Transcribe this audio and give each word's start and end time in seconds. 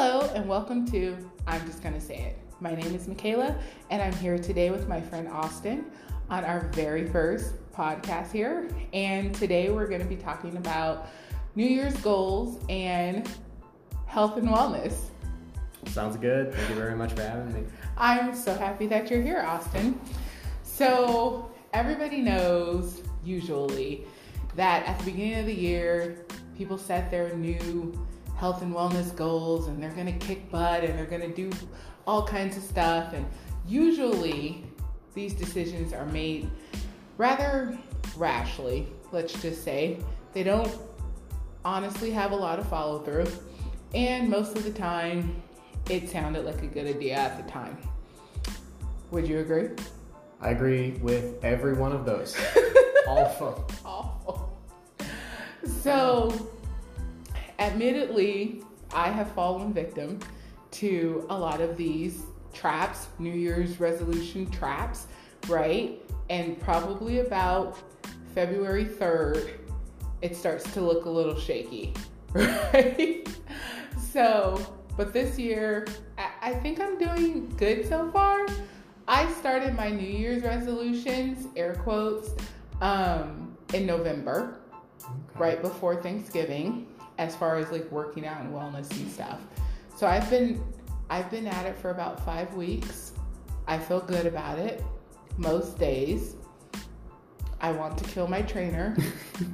Hello, 0.00 0.30
and 0.32 0.48
welcome 0.48 0.86
to 0.92 1.16
I'm 1.48 1.66
Just 1.66 1.82
Gonna 1.82 2.00
Say 2.00 2.18
It. 2.18 2.38
My 2.60 2.72
name 2.72 2.94
is 2.94 3.08
Michaela, 3.08 3.58
and 3.90 4.00
I'm 4.00 4.12
here 4.12 4.38
today 4.38 4.70
with 4.70 4.86
my 4.86 5.00
friend 5.00 5.26
Austin 5.26 5.86
on 6.30 6.44
our 6.44 6.68
very 6.68 7.08
first 7.08 7.54
podcast 7.72 8.30
here. 8.30 8.68
And 8.92 9.34
today 9.34 9.70
we're 9.70 9.88
to 9.88 10.06
be 10.06 10.14
talking 10.14 10.56
about 10.56 11.08
New 11.56 11.66
Year's 11.66 11.96
goals 11.96 12.60
and 12.68 13.28
health 14.06 14.36
and 14.36 14.46
wellness. 14.46 14.94
Sounds 15.86 16.16
good. 16.16 16.54
Thank 16.54 16.68
you 16.68 16.76
very 16.76 16.94
much 16.94 17.14
for 17.14 17.22
having 17.22 17.52
me. 17.52 17.68
I'm 17.96 18.36
so 18.36 18.54
happy 18.54 18.86
that 18.86 19.10
you're 19.10 19.20
here, 19.20 19.40
Austin. 19.40 20.00
So, 20.62 21.50
everybody 21.72 22.22
knows 22.22 23.02
usually 23.24 24.04
that 24.54 24.86
at 24.86 24.96
the 25.00 25.06
beginning 25.06 25.40
of 25.40 25.46
the 25.46 25.54
year, 25.54 26.24
people 26.56 26.78
set 26.78 27.10
their 27.10 27.34
new 27.34 27.98
health 28.38 28.62
and 28.62 28.72
wellness 28.72 29.14
goals 29.14 29.66
and 29.66 29.82
they're 29.82 29.90
going 29.90 30.06
to 30.06 30.26
kick 30.26 30.48
butt 30.50 30.84
and 30.84 30.96
they're 30.96 31.06
going 31.06 31.20
to 31.20 31.34
do 31.34 31.50
all 32.06 32.24
kinds 32.24 32.56
of 32.56 32.62
stuff. 32.62 33.12
And 33.12 33.26
usually, 33.66 34.64
these 35.14 35.34
decisions 35.34 35.92
are 35.92 36.06
made 36.06 36.48
rather 37.16 37.76
rashly, 38.16 38.86
let's 39.10 39.32
just 39.42 39.64
say. 39.64 39.98
They 40.32 40.44
don't 40.44 40.72
honestly 41.64 42.12
have 42.12 42.30
a 42.30 42.36
lot 42.36 42.60
of 42.60 42.68
follow 42.68 43.00
through. 43.00 43.26
And 43.92 44.30
most 44.30 44.56
of 44.56 44.62
the 44.62 44.72
time, 44.72 45.42
it 45.90 46.08
sounded 46.08 46.44
like 46.44 46.62
a 46.62 46.66
good 46.66 46.86
idea 46.86 47.14
at 47.16 47.44
the 47.44 47.50
time. 47.50 47.76
Would 49.10 49.26
you 49.26 49.40
agree? 49.40 49.70
I 50.40 50.50
agree 50.50 50.92
with 51.02 51.42
every 51.42 51.72
one 51.72 51.92
of 51.92 52.04
those. 52.04 52.36
Awful. 53.08 53.68
Awful. 53.84 54.56
So, 55.82 56.48
admittedly, 57.58 58.62
I 58.92 59.08
have 59.08 59.32
fallen 59.32 59.72
victim 59.72 60.20
to 60.72 61.26
a 61.30 61.38
lot 61.38 61.60
of 61.60 61.76
these 61.76 62.22
traps, 62.52 63.08
New 63.18 63.32
Year's 63.32 63.80
resolution 63.80 64.50
traps, 64.50 65.06
right? 65.48 66.02
And 66.30 66.60
probably 66.60 67.20
about 67.20 67.78
February 68.34 68.84
3rd, 68.84 69.58
it 70.22 70.36
starts 70.36 70.70
to 70.74 70.80
look 70.80 71.04
a 71.04 71.10
little 71.10 71.38
shaky, 71.38 71.94
right? 72.32 73.26
So, 74.12 74.60
but 74.96 75.12
this 75.12 75.38
year, 75.38 75.86
I 76.42 76.54
think 76.54 76.80
I'm 76.80 76.98
doing 76.98 77.48
good 77.56 77.86
so 77.86 78.10
far. 78.10 78.46
I 79.06 79.30
started 79.32 79.74
my 79.74 79.90
New 79.90 80.06
Year's 80.06 80.42
resolutions, 80.42 81.46
air 81.56 81.74
quotes, 81.76 82.30
um, 82.80 83.56
in 83.72 83.86
November, 83.86 84.60
okay. 85.00 85.14
right 85.36 85.62
before 85.62 86.02
Thanksgiving, 86.02 86.86
as 87.18 87.36
far 87.36 87.56
as 87.56 87.70
like 87.70 87.90
working 87.90 88.26
out 88.26 88.40
and 88.40 88.52
wellness 88.52 88.90
and 88.92 89.10
stuff. 89.10 89.40
So 89.96 90.06
I've 90.06 90.28
been 90.30 90.64
I've 91.10 91.30
been 91.30 91.46
at 91.46 91.66
it 91.66 91.76
for 91.76 91.90
about 91.90 92.24
five 92.24 92.54
weeks. 92.54 93.12
I 93.66 93.78
feel 93.78 94.00
good 94.00 94.26
about 94.26 94.58
it 94.58 94.82
most 95.36 95.78
days. 95.78 96.36
I 97.60 97.72
want 97.72 97.98
to 97.98 98.04
kill 98.04 98.28
my 98.28 98.42
trainer 98.42 98.96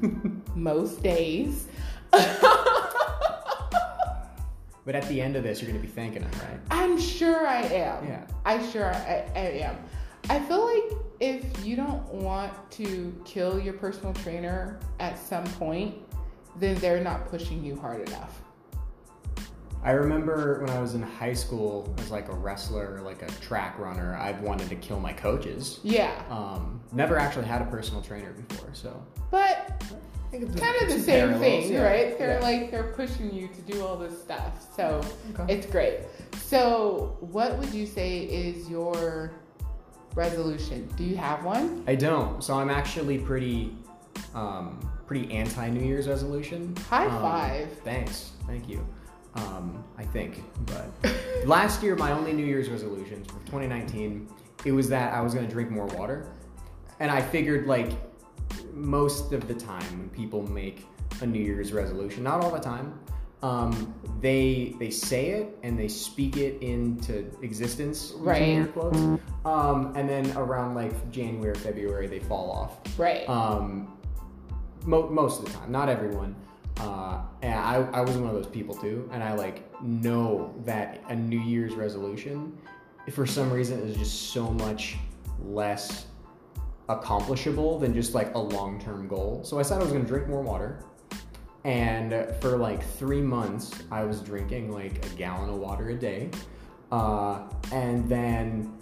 most 0.54 1.02
days. 1.02 1.66
But 4.84 4.94
at 4.94 5.08
the 5.08 5.20
end 5.20 5.36
of 5.36 5.42
this, 5.42 5.60
you're 5.62 5.70
going 5.70 5.80
to 5.80 5.86
be 5.86 5.92
thanking 5.92 6.22
him, 6.22 6.30
right? 6.32 6.60
I'm 6.70 7.00
sure 7.00 7.46
I 7.46 7.62
am. 7.62 8.06
Yeah. 8.06 8.26
I 8.44 8.64
sure 8.70 8.92
I, 8.92 9.24
I 9.34 9.38
am. 9.38 9.76
I 10.28 10.38
feel 10.40 10.64
like 10.64 11.00
if 11.20 11.64
you 11.64 11.76
don't 11.76 12.06
want 12.12 12.52
to 12.72 13.14
kill 13.24 13.58
your 13.58 13.74
personal 13.74 14.12
trainer 14.12 14.78
at 15.00 15.18
some 15.18 15.44
point, 15.44 15.94
then 16.56 16.76
they're 16.76 17.02
not 17.02 17.28
pushing 17.28 17.64
you 17.64 17.76
hard 17.76 18.08
enough. 18.08 18.40
I 19.82 19.90
remember 19.90 20.60
when 20.60 20.70
I 20.70 20.80
was 20.80 20.94
in 20.94 21.02
high 21.02 21.34
school 21.34 21.94
as 21.98 22.10
like 22.10 22.30
a 22.30 22.34
wrestler, 22.34 23.02
like 23.02 23.20
a 23.22 23.26
track 23.42 23.78
runner, 23.78 24.16
I 24.16 24.32
wanted 24.40 24.70
to 24.70 24.76
kill 24.76 24.98
my 24.98 25.12
coaches. 25.12 25.80
Yeah. 25.82 26.22
Um, 26.30 26.80
never 26.92 27.18
actually 27.18 27.44
had 27.44 27.60
a 27.60 27.66
personal 27.66 28.00
trainer 28.00 28.32
before, 28.32 28.70
so. 28.72 29.04
But 29.30 29.84
it's 30.32 30.58
kind 30.58 30.82
of 30.82 30.88
the 30.88 31.00
same 31.00 31.38
thing, 31.38 31.70
yeah. 31.70 31.82
right? 31.82 32.18
They're 32.18 32.38
yeah. 32.38 32.46
like 32.46 32.70
they're 32.70 32.92
pushing 32.94 33.32
you 33.32 33.48
to 33.48 33.60
do 33.60 33.84
all 33.84 33.96
this 33.96 34.18
stuff. 34.20 34.74
So 34.74 35.02
okay. 35.38 35.52
it's 35.52 35.66
great. 35.66 36.00
So 36.36 37.18
what 37.20 37.58
would 37.58 37.72
you 37.74 37.84
say 37.86 38.20
is 38.20 38.68
your 38.70 39.32
resolution? 40.14 40.88
Do 40.96 41.04
you 41.04 41.16
have 41.16 41.44
one? 41.44 41.84
I 41.86 41.94
don't. 41.94 42.42
So 42.42 42.54
I'm 42.54 42.70
actually 42.70 43.18
pretty 43.18 43.76
um, 44.34 44.80
pretty 45.06 45.32
anti 45.32 45.68
New 45.70 45.84
Year's 45.84 46.08
resolution. 46.08 46.74
High 46.88 47.06
um, 47.06 47.22
five. 47.22 47.68
Thanks. 47.84 48.32
Thank 48.46 48.68
you. 48.68 48.86
Um, 49.34 49.84
I 49.98 50.04
think. 50.04 50.42
But 50.66 50.90
last 51.46 51.82
year 51.82 51.96
my 51.96 52.12
only 52.12 52.32
New 52.32 52.46
Year's 52.46 52.68
resolutions 52.68 53.26
for 53.26 53.38
2019 53.46 54.28
it 54.64 54.72
was 54.72 54.88
that 54.88 55.12
I 55.12 55.20
was 55.20 55.34
going 55.34 55.46
to 55.46 55.52
drink 55.52 55.70
more 55.70 55.86
water. 55.86 56.26
And 57.00 57.10
I 57.10 57.20
figured 57.20 57.66
like 57.66 57.92
most 58.72 59.32
of 59.32 59.46
the 59.46 59.54
time 59.54 59.98
when 59.98 60.08
people 60.10 60.42
make 60.50 60.86
a 61.20 61.26
New 61.26 61.40
Year's 61.40 61.72
resolution, 61.72 62.22
not 62.22 62.42
all 62.42 62.50
the 62.50 62.60
time, 62.60 62.98
um, 63.42 63.94
they 64.20 64.74
they 64.78 64.88
say 64.88 65.30
it 65.30 65.58
and 65.62 65.78
they 65.78 65.88
speak 65.88 66.38
it 66.38 66.62
into 66.62 67.30
existence, 67.42 68.12
right? 68.16 68.72
Quotes, 68.72 68.96
um, 69.44 69.92
and 69.96 70.08
then 70.08 70.34
around 70.36 70.74
like 70.74 71.10
January, 71.10 71.54
February, 71.54 72.06
they 72.06 72.20
fall 72.20 72.50
off, 72.50 72.98
right? 72.98 73.28
Um, 73.28 73.93
mo- 74.84 75.08
most 75.08 75.40
of 75.40 75.46
the 75.46 75.52
time, 75.52 75.70
not 75.70 75.88
everyone. 75.88 76.34
Uh, 76.78 77.22
and 77.42 77.54
I, 77.54 77.76
I 77.92 78.00
was 78.00 78.16
one 78.16 78.28
of 78.28 78.34
those 78.34 78.48
people 78.48 78.74
too, 78.74 79.08
and 79.12 79.22
I 79.22 79.34
like 79.34 79.70
know 79.82 80.54
that 80.64 81.02
a 81.08 81.14
New 81.14 81.38
Year's 81.38 81.74
resolution, 81.74 82.56
for 83.12 83.26
some 83.26 83.52
reason, 83.52 83.80
is 83.80 83.96
just 83.96 84.32
so 84.32 84.50
much 84.50 84.96
less 85.44 86.06
accomplishable 86.88 87.78
than 87.78 87.94
just 87.94 88.14
like 88.14 88.34
a 88.34 88.38
long 88.38 88.80
term 88.80 89.08
goal. 89.08 89.42
So 89.44 89.58
I 89.58 89.62
said 89.62 89.78
I 89.78 89.84
was 89.84 89.92
gonna 89.92 90.04
drink 90.04 90.28
more 90.28 90.42
water. 90.42 90.84
And 91.64 92.34
for 92.42 92.58
like 92.58 92.84
three 92.84 93.22
months, 93.22 93.72
I 93.90 94.04
was 94.04 94.20
drinking 94.20 94.70
like 94.70 95.04
a 95.06 95.08
gallon 95.10 95.48
of 95.48 95.56
water 95.56 95.90
a 95.90 95.94
day. 95.94 96.30
Uh, 96.92 97.48
and 97.72 98.06
then 98.08 98.76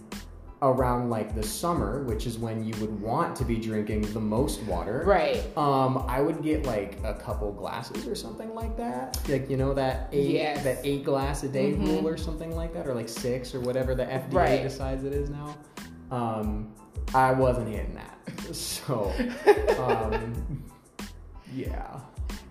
around 0.62 1.10
like 1.10 1.34
the 1.34 1.42
summer, 1.42 2.04
which 2.04 2.26
is 2.26 2.38
when 2.38 2.64
you 2.64 2.74
would 2.80 3.00
want 3.00 3.36
to 3.36 3.44
be 3.44 3.56
drinking 3.56 4.02
the 4.12 4.20
most 4.20 4.62
water. 4.62 5.02
Right. 5.04 5.44
Um, 5.56 6.04
I 6.08 6.20
would 6.20 6.42
get 6.42 6.64
like 6.64 6.98
a 7.04 7.14
couple 7.14 7.52
glasses 7.52 8.06
or 8.06 8.14
something 8.14 8.54
like 8.54 8.76
that. 8.76 9.18
Like 9.28 9.50
you 9.50 9.56
know 9.56 9.74
that 9.74 10.08
eight 10.12 10.30
yes. 10.30 10.64
that 10.64 10.78
eight 10.84 11.04
glass 11.04 11.42
a 11.42 11.48
day 11.48 11.72
mm-hmm. 11.72 11.86
rule 11.86 12.08
or 12.08 12.16
something 12.16 12.54
like 12.54 12.72
that, 12.74 12.86
or 12.86 12.94
like 12.94 13.08
six 13.08 13.54
or 13.54 13.60
whatever 13.60 13.94
the 13.94 14.04
FDA 14.04 14.32
right. 14.32 14.62
decides 14.62 15.04
it 15.04 15.12
is 15.12 15.28
now. 15.28 15.56
Um, 16.10 16.72
I 17.14 17.32
wasn't 17.32 17.68
hitting 17.68 17.94
that. 17.94 18.08
So, 18.52 19.12
um, 19.78 20.62
yeah. 21.54 22.00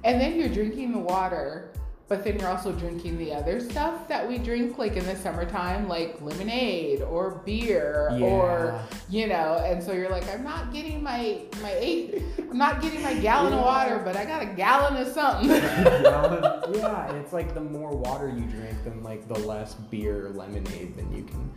And 0.03 0.19
then 0.19 0.39
you're 0.39 0.50
drinking 0.50 0.94
the 0.94 1.00
water, 1.00 1.73
but 2.11 2.25
then 2.25 2.38
you're 2.38 2.49
also 2.49 2.73
drinking 2.73 3.17
the 3.17 3.31
other 3.31 3.61
stuff 3.61 4.05
that 4.09 4.27
we 4.27 4.38
drink, 4.38 4.77
like 4.77 4.97
in 4.97 5.05
the 5.05 5.16
summertime, 5.16 5.88
like 5.88 6.19
lemonade 6.19 7.01
or 7.03 7.41
beer 7.45 8.09
yeah. 8.11 8.25
or 8.25 8.81
you 9.09 9.27
know. 9.27 9.63
And 9.66 9.81
so 9.81 9.94
you're 9.94 10.09
like, 10.09 10.27
I'm 10.27 10.44
not 10.44 10.73
getting 10.73 11.01
my 11.01 11.39
my 11.61 11.71
eight, 11.71 12.21
I'm 12.38 12.57
not 12.57 12.81
getting 12.81 13.01
my 13.01 13.13
gallon 13.13 13.53
yeah. 13.53 13.59
of 13.59 13.66
water, 13.66 14.01
but 14.03 14.17
I 14.17 14.25
got 14.25 14.41
a 14.41 14.45
gallon 14.45 14.97
of 14.97 15.07
something. 15.07 15.50
yeah, 15.51 17.13
it's 17.13 17.31
like 17.31 17.53
the 17.53 17.61
more 17.61 17.95
water 17.95 18.27
you 18.27 18.44
drink, 18.44 18.83
then 18.83 19.01
like 19.03 19.29
the 19.29 19.39
less 19.39 19.75
beer, 19.75 20.31
lemonade, 20.35 20.97
than 20.97 21.16
you 21.16 21.23
can 21.23 21.50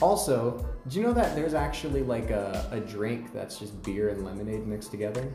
also, 0.00 0.64
do 0.88 1.00
you 1.00 1.02
know 1.04 1.12
that 1.12 1.34
there's 1.34 1.54
actually 1.54 2.02
like 2.02 2.30
a, 2.30 2.68
a 2.70 2.80
drink 2.80 3.32
that's 3.32 3.58
just 3.58 3.82
beer 3.82 4.10
and 4.10 4.24
lemonade 4.24 4.66
mixed 4.66 4.90
together? 4.90 5.30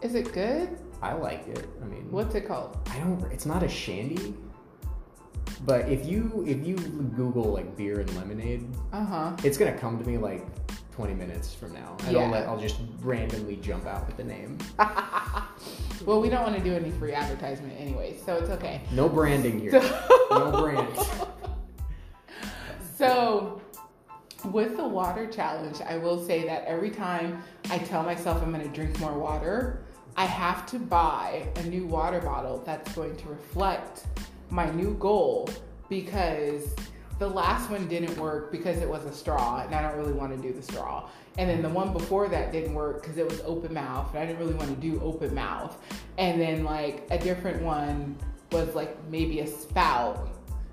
Is 0.00 0.14
it 0.14 0.32
good? 0.32 0.78
I 1.02 1.12
like 1.12 1.46
it. 1.48 1.68
I 1.82 1.86
mean, 1.86 2.10
what's 2.10 2.34
it 2.34 2.46
called? 2.46 2.78
I 2.90 2.98
don't. 2.98 3.22
It's 3.32 3.46
not 3.46 3.62
a 3.62 3.68
shandy. 3.68 4.34
But 5.64 5.88
if 5.88 6.06
you 6.06 6.44
if 6.46 6.64
you 6.64 6.76
Google 6.76 7.52
like 7.52 7.76
beer 7.76 8.00
and 8.00 8.16
lemonade, 8.16 8.68
uh 8.92 9.04
huh, 9.04 9.36
it's 9.42 9.58
gonna 9.58 9.76
come 9.76 9.98
to 9.98 10.08
me 10.08 10.16
like 10.18 10.46
20 10.92 11.14
minutes 11.14 11.54
from 11.54 11.72
now. 11.72 11.96
I 12.06 12.10
yeah. 12.10 12.28
let, 12.28 12.48
I'll 12.48 12.58
just 12.58 12.78
randomly 13.02 13.54
jump 13.56 13.86
out 13.86 14.04
with 14.08 14.16
the 14.16 14.24
name. 14.24 14.58
well, 16.04 16.20
we 16.20 16.28
don't 16.28 16.42
want 16.42 16.56
to 16.56 16.62
do 16.62 16.74
any 16.74 16.90
free 16.90 17.12
advertisement 17.12 17.72
anyway, 17.78 18.16
so 18.26 18.34
it's 18.34 18.50
okay. 18.50 18.80
No 18.90 19.08
branding 19.08 19.60
here. 19.60 19.80
no 20.30 20.50
brand. 20.60 20.88
So, 22.96 23.62
with 24.46 24.76
the 24.76 24.86
water 24.86 25.28
challenge, 25.28 25.80
I 25.82 25.98
will 25.98 26.20
say 26.20 26.44
that 26.46 26.64
every 26.64 26.90
time 26.90 27.44
I 27.70 27.78
tell 27.78 28.02
myself 28.02 28.42
I'm 28.42 28.52
going 28.52 28.68
to 28.68 28.74
drink 28.74 28.98
more 28.98 29.16
water, 29.16 29.84
I 30.18 30.24
have 30.24 30.66
to 30.72 30.80
buy 30.80 31.46
a 31.54 31.62
new 31.62 31.86
water 31.86 32.20
bottle 32.20 32.60
that's 32.66 32.92
going 32.96 33.14
to 33.18 33.28
reflect 33.28 34.04
my 34.50 34.68
new 34.68 34.94
goal 34.94 35.48
because 35.88 36.74
the 37.20 37.28
last 37.28 37.70
one 37.70 37.86
didn't 37.86 38.18
work 38.18 38.50
because 38.50 38.78
it 38.78 38.88
was 38.88 39.04
a 39.04 39.12
straw 39.12 39.62
and 39.62 39.72
I 39.72 39.80
don't 39.80 39.96
really 39.96 40.12
want 40.12 40.34
to 40.34 40.42
do 40.42 40.52
the 40.52 40.60
straw. 40.60 41.08
And 41.38 41.48
then 41.48 41.62
the 41.62 41.68
one 41.68 41.92
before 41.92 42.26
that 42.30 42.50
didn't 42.50 42.74
work 42.74 43.00
because 43.00 43.16
it 43.16 43.30
was 43.30 43.40
open 43.42 43.72
mouth 43.72 44.12
and 44.12 44.18
I 44.18 44.26
didn't 44.26 44.40
really 44.40 44.54
want 44.54 44.70
to 44.70 44.80
do 44.80 45.00
open 45.02 45.32
mouth. 45.36 45.78
And 46.18 46.40
then 46.40 46.64
like 46.64 47.06
a 47.12 47.18
different 47.18 47.62
one 47.62 48.16
was 48.50 48.74
like 48.74 48.96
maybe 49.08 49.38
a 49.38 49.46
spout 49.46 50.30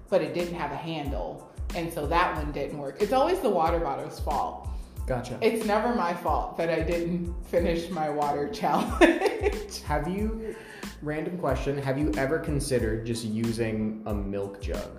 but 0.10 0.24
it 0.24 0.34
didn't 0.34 0.56
have 0.56 0.72
a 0.72 0.76
handle. 0.76 1.48
And 1.76 1.94
so 1.94 2.08
that 2.08 2.36
one 2.36 2.52
didn't 2.52 2.80
work. 2.80 3.00
It's 3.00 3.14
always 3.14 3.42
the 3.42 3.50
water 3.52 3.78
bottle's 3.78 4.20
fault. 4.20 4.70
Gotcha. 5.06 5.38
It's 5.42 5.66
never 5.66 5.94
my 5.94 6.14
fault 6.14 6.58
that 6.58 6.70
I 6.70 6.82
didn't 6.82 7.34
finish 7.46 7.90
my 7.90 8.10
water 8.10 8.50
challenge. 8.54 9.82
Have 9.86 10.08
you, 10.08 10.56
random 11.04 11.38
question, 11.38 11.78
have 11.78 11.98
you 12.00 12.12
ever 12.18 12.40
considered 12.40 13.06
just 13.06 13.24
using 13.26 14.02
a 14.06 14.14
milk 14.14 14.62
jug? 14.62 14.90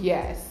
yes. 0.00 0.44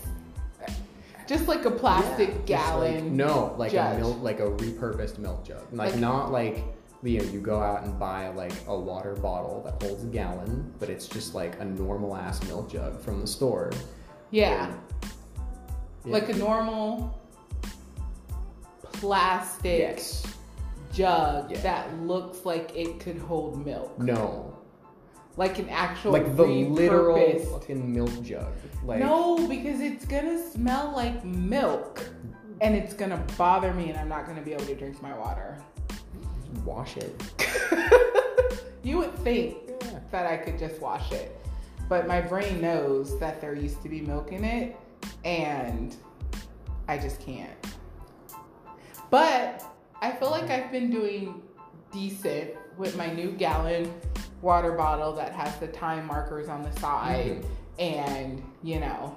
Just 1.28 1.48
like 1.50 1.66
a 1.66 1.72
plastic 1.72 2.30
Yeah, 2.30 2.58
gallon. 2.58 3.04
Like, 3.04 3.12
no, 3.12 3.56
like 3.58 3.74
a 3.74 3.98
milk, 4.00 4.22
like 4.22 4.40
a 4.40 4.50
repurposed 4.50 5.18
milk 5.18 5.46
jug. 5.46 5.62
Like, 5.74 5.92
Like- 5.92 6.00
not 6.00 6.32
like 6.32 6.64
you 7.04 7.20
know, 7.20 7.26
you 7.26 7.40
go 7.42 7.60
out 7.62 7.84
and 7.84 8.00
buy 8.00 8.30
like 8.30 8.54
a 8.68 8.78
water 8.78 9.14
bottle 9.16 9.62
that 9.64 9.82
holds 9.84 10.04
a 10.04 10.08
gallon, 10.08 10.74
but 10.80 10.90
it's 10.90 11.08
just 11.08 11.36
like 11.36 11.60
a 11.60 11.66
normal 11.66 12.16
ass 12.16 12.42
milk 12.48 12.72
jug 12.72 13.00
from 13.00 13.22
the 13.22 13.28
store. 13.28 13.72
Yeah. 14.32 14.74
Yeah. 16.08 16.14
Like 16.14 16.30
a 16.30 16.36
normal 16.38 17.14
plastic 18.94 19.80
Yes. 19.80 20.24
jug 20.94 21.52
Yeah. 21.52 21.60
that 21.62 22.02
looks 22.02 22.46
like 22.46 22.76
it 22.76 23.00
could 23.00 23.18
hold 23.18 23.64
milk. 23.66 23.98
No. 24.00 24.54
Like 25.36 25.60
an 25.60 25.70
actual 25.70 26.14
Like 26.14 26.36
the 26.36 26.44
literal 26.46 27.18
repurposed- 27.18 27.52
fucking 27.52 27.94
milk 27.94 28.22
jug. 28.24 28.48
Like 28.84 29.00
No, 29.00 29.48
because 29.48 29.82
it's 29.82 30.06
gonna 30.06 30.42
smell 30.52 30.92
like 30.96 31.24
milk. 31.24 32.04
And 32.62 32.74
it's 32.76 32.94
gonna 32.94 33.24
bother 33.38 33.72
me 33.74 33.90
and 33.90 34.00
I'm 34.00 34.10
not 34.10 34.26
gonna 34.26 34.42
be 34.42 34.54
able 34.54 34.66
to 34.66 34.76
drink 34.76 35.02
my 35.02 35.16
water. 35.18 35.58
wash 36.66 36.96
it. 36.98 37.22
you 38.84 38.98
would 38.98 39.14
think 39.20 39.58
Yeah. 39.82 40.00
that 40.12 40.26
I 40.26 40.38
could 40.38 40.58
just 40.58 40.82
wash 40.82 41.12
it. 41.12 41.38
But 41.90 42.08
my 42.08 42.20
brain 42.22 42.62
knows 42.62 43.20
that 43.20 43.42
there 43.42 43.54
used 43.54 43.82
to 43.84 43.90
be 43.90 44.02
milk 44.02 44.32
in 44.32 44.44
it 44.46 44.76
and 45.24 45.96
I 46.88 46.98
just 46.98 47.20
can't. 47.20 47.52
But 49.10 49.64
I 50.02 50.12
feel 50.12 50.32
like 50.32 50.50
I've 50.50 50.72
been 50.72 50.90
doing 50.90 51.42
decent 51.92 52.52
with 52.78 52.96
my 52.98 53.12
new 53.12 53.32
gallon 53.32 53.92
water 54.42 54.74
bottle 54.74 55.14
that 55.14 55.34
has 55.34 55.58
the 55.58 55.68
time 55.68 56.06
markers 56.06 56.48
on 56.50 56.62
the 56.62 56.72
side. 56.80 57.42
Mm-hmm. 57.42 57.54
And, 57.80 58.44
you 58.64 58.80
know, 58.80 59.16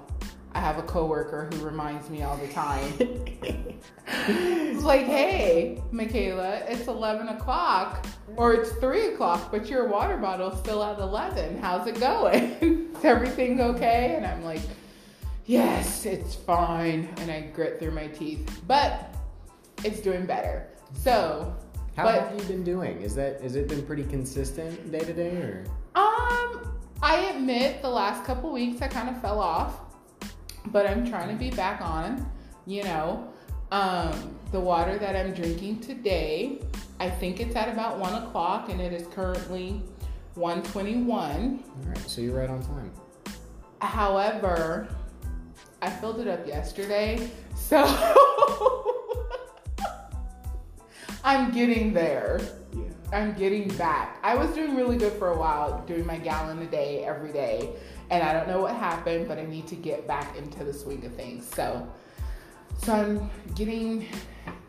I 0.53 0.59
have 0.59 0.77
a 0.77 0.83
coworker 0.83 1.49
who 1.51 1.65
reminds 1.65 2.09
me 2.09 2.23
all 2.23 2.37
the 2.37 2.47
time. 2.49 2.93
It's 4.07 4.83
like, 4.83 5.05
hey, 5.05 5.81
Michaela, 5.91 6.63
it's 6.67 6.87
11 6.87 7.29
o'clock 7.29 8.05
or 8.35 8.53
it's 8.53 8.71
3 8.73 9.13
o'clock, 9.13 9.51
but 9.51 9.67
your 9.69 9.87
water 9.87 10.17
bottle's 10.17 10.59
still 10.59 10.83
at 10.83 10.99
11. 10.99 11.59
How's 11.59 11.87
it 11.87 11.99
going? 11.99 12.91
Is 12.95 13.05
everything 13.05 13.61
okay? 13.61 14.15
And 14.17 14.25
I'm 14.25 14.43
like, 14.43 14.61
yes, 15.51 16.05
it's 16.05 16.33
fine. 16.35 17.09
And 17.17 17.29
I 17.29 17.41
grit 17.53 17.79
through 17.79 17.91
my 17.91 18.07
teeth, 18.07 18.61
but 18.67 19.13
it's 19.83 19.99
doing 19.99 20.25
better. 20.25 20.67
So, 20.93 21.53
How 21.97 22.05
But- 22.05 22.21
have 22.29 22.39
you 22.39 22.45
been 22.47 22.63
doing? 22.63 23.01
Is 23.01 23.13
that 23.15 23.41
is 23.41 23.55
it 23.57 23.67
been 23.67 23.85
pretty 23.85 24.05
consistent 24.05 24.91
day 24.93 24.99
to 24.99 25.11
day 25.13 25.35
or? 25.35 25.65
um, 25.95 26.71
I 27.03 27.33
admit 27.35 27.81
the 27.81 27.89
last 27.89 28.23
couple 28.23 28.49
weeks 28.53 28.81
I 28.81 28.87
kind 28.87 29.09
of 29.09 29.19
fell 29.21 29.41
off, 29.41 29.73
but 30.67 30.87
I'm 30.87 31.05
trying 31.09 31.27
to 31.27 31.35
be 31.35 31.49
back 31.49 31.81
on. 31.81 32.31
You 32.65 32.83
know, 32.85 33.27
um, 33.73 34.13
the 34.53 34.59
water 34.59 34.97
that 34.99 35.17
I'm 35.17 35.33
drinking 35.33 35.81
today, 35.81 36.61
I 37.01 37.09
think 37.09 37.41
it's 37.41 37.57
at 37.57 37.67
about 37.67 37.99
one 37.99 38.13
o'clock, 38.23 38.69
and 38.69 38.79
it 38.79 38.93
is 38.93 39.05
currently 39.07 39.83
121. 40.35 41.61
All 41.83 41.89
right, 41.89 41.97
so 42.09 42.21
you're 42.21 42.37
right 42.39 42.49
on 42.49 42.61
time. 42.63 42.91
However, 43.81 44.87
I 45.81 45.89
filled 45.89 46.19
it 46.19 46.27
up 46.27 46.45
yesterday, 46.45 47.29
so 47.55 47.83
I'm 51.23 51.51
getting 51.51 51.91
there. 51.91 52.39
Yeah. 52.71 52.83
I'm 53.11 53.33
getting 53.33 53.67
back. 53.77 54.19
I 54.23 54.35
was 54.35 54.51
doing 54.51 54.75
really 54.75 54.97
good 54.97 55.13
for 55.13 55.31
a 55.31 55.37
while, 55.37 55.83
doing 55.87 56.05
my 56.05 56.17
gallon 56.17 56.61
a 56.61 56.67
day 56.67 57.03
every 57.03 57.31
day, 57.31 57.73
and 58.11 58.23
I 58.23 58.31
don't 58.31 58.47
know 58.47 58.61
what 58.61 58.75
happened, 58.75 59.27
but 59.27 59.39
I 59.39 59.45
need 59.45 59.65
to 59.67 59.75
get 59.75 60.07
back 60.07 60.37
into 60.37 60.63
the 60.63 60.73
swing 60.73 61.03
of 61.05 61.13
things. 61.15 61.47
So, 61.47 61.91
so 62.77 62.93
I'm 62.93 63.29
getting, 63.55 64.07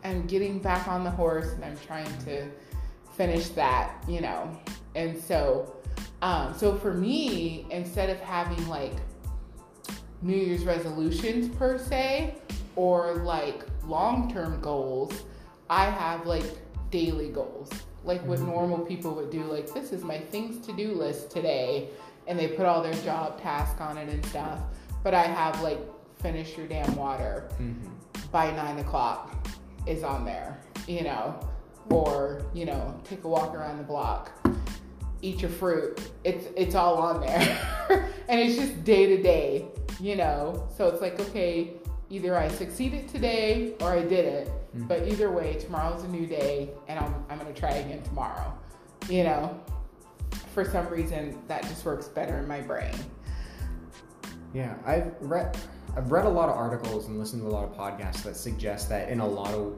I'm 0.03 0.25
getting 0.25 0.57
back 0.59 0.87
on 0.87 1.03
the 1.03 1.11
horse, 1.11 1.51
and 1.53 1.63
I'm 1.63 1.77
trying 1.85 2.17
to 2.25 2.47
finish 3.15 3.49
that, 3.49 4.03
you 4.07 4.21
know. 4.21 4.59
And 4.95 5.21
so, 5.21 5.75
um, 6.23 6.53
so 6.57 6.75
for 6.75 6.93
me, 6.93 7.67
instead 7.69 8.09
of 8.09 8.19
having 8.19 8.67
like 8.67 8.93
New 10.23 10.35
Year's 10.35 10.63
resolutions 10.63 11.53
per 11.55 11.77
se, 11.77 12.35
or 12.75 13.15
like 13.17 13.63
long-term 13.85 14.61
goals, 14.61 15.13
I 15.69 15.85
have 15.85 16.25
like 16.25 16.45
daily 16.91 17.29
goals. 17.29 17.69
Like 18.05 18.21
what 18.25 18.39
Mhm. 18.39 18.47
normal 18.47 18.79
people 18.79 19.11
would 19.15 19.29
do 19.29 19.43
like 19.43 19.71
this 19.73 19.91
is 19.91 20.03
my 20.03 20.17
things 20.17 20.65
to 20.67 20.73
do 20.73 20.93
list 20.93 21.29
today 21.31 21.89
and 22.27 22.37
they 22.39 22.47
put 22.49 22.65
all 22.65 22.81
their 22.81 22.93
job 23.03 23.41
task 23.41 23.79
on 23.81 23.97
it 23.97 24.09
and 24.09 24.25
stuff. 24.25 24.59
But 25.03 25.13
i 25.13 25.23
have 25.23 25.61
like 25.61 25.79
finish 26.21 26.57
your 26.57 26.67
damn 26.67 26.95
water 26.95 27.49
Mm-hmm. 27.59 27.89
by 28.31 28.51
nine 28.51 28.79
o'clock 28.79 29.33
is 29.85 30.03
on 30.03 30.23
there 30.25 30.59
you 30.87 31.03
know? 31.03 31.37
Or 31.89 32.41
you 32.53 32.65
know 32.65 32.95
take 33.03 33.23
a 33.25 33.27
walk 33.27 33.53
around 33.55 33.77
the 33.77 33.83
block 33.83 34.31
eat 35.21 35.41
your 35.41 35.49
fruit 35.51 35.99
it's 36.23 36.45
it's 36.55 36.75
all 36.75 36.95
on 36.97 37.19
there. 37.21 37.57
And 38.29 38.39
it's 38.39 38.55
just 38.55 38.83
day 38.85 39.05
to 39.07 39.21
day 39.21 39.67
you 40.03 40.15
know 40.15 40.67
so 40.75 40.87
it's 40.89 41.01
like 41.01 41.19
okay 41.25 41.73
either 42.09 42.31
i 42.37 42.47
succeeded 42.47 43.07
today 43.07 43.73
or 43.81 43.89
i 43.91 44.01
didn't. 44.01 44.49
Mhm. 44.75 44.87
but 44.87 45.07
either 45.07 45.29
way 45.31 45.49
tomorrow's 45.65 46.03
a 46.03 46.07
new 46.17 46.25
day 46.27 46.69
and 46.89 46.99
i'm, 46.99 47.13
I'm 47.29 47.37
gonna 47.39 47.53
try 47.53 47.73
again 47.83 48.01
tomorrow 48.03 48.51
you 49.09 49.23
know? 49.23 49.59
For 50.53 50.63
some 50.65 50.87
reason 50.87 51.37
that 51.47 51.63
just 51.63 51.83
works 51.83 52.07
better 52.07 52.37
in 52.37 52.47
my 52.47 52.61
brain. 52.61 52.93
Yeah, 54.53 54.75
I've 54.85 55.13
read 55.19 55.57
I've 55.97 56.11
read 56.11 56.25
a 56.25 56.29
lot 56.29 56.49
of 56.49 56.55
articles 56.55 57.07
and 57.07 57.19
listened 57.19 57.41
to 57.41 57.47
a 57.47 57.49
lot 57.49 57.63
of 57.65 57.75
podcasts 57.75 58.23
that 58.23 58.35
suggest 58.35 58.89
that 58.89 59.09
in 59.09 59.19
a 59.19 59.27
lot 59.27 59.53
of 59.53 59.75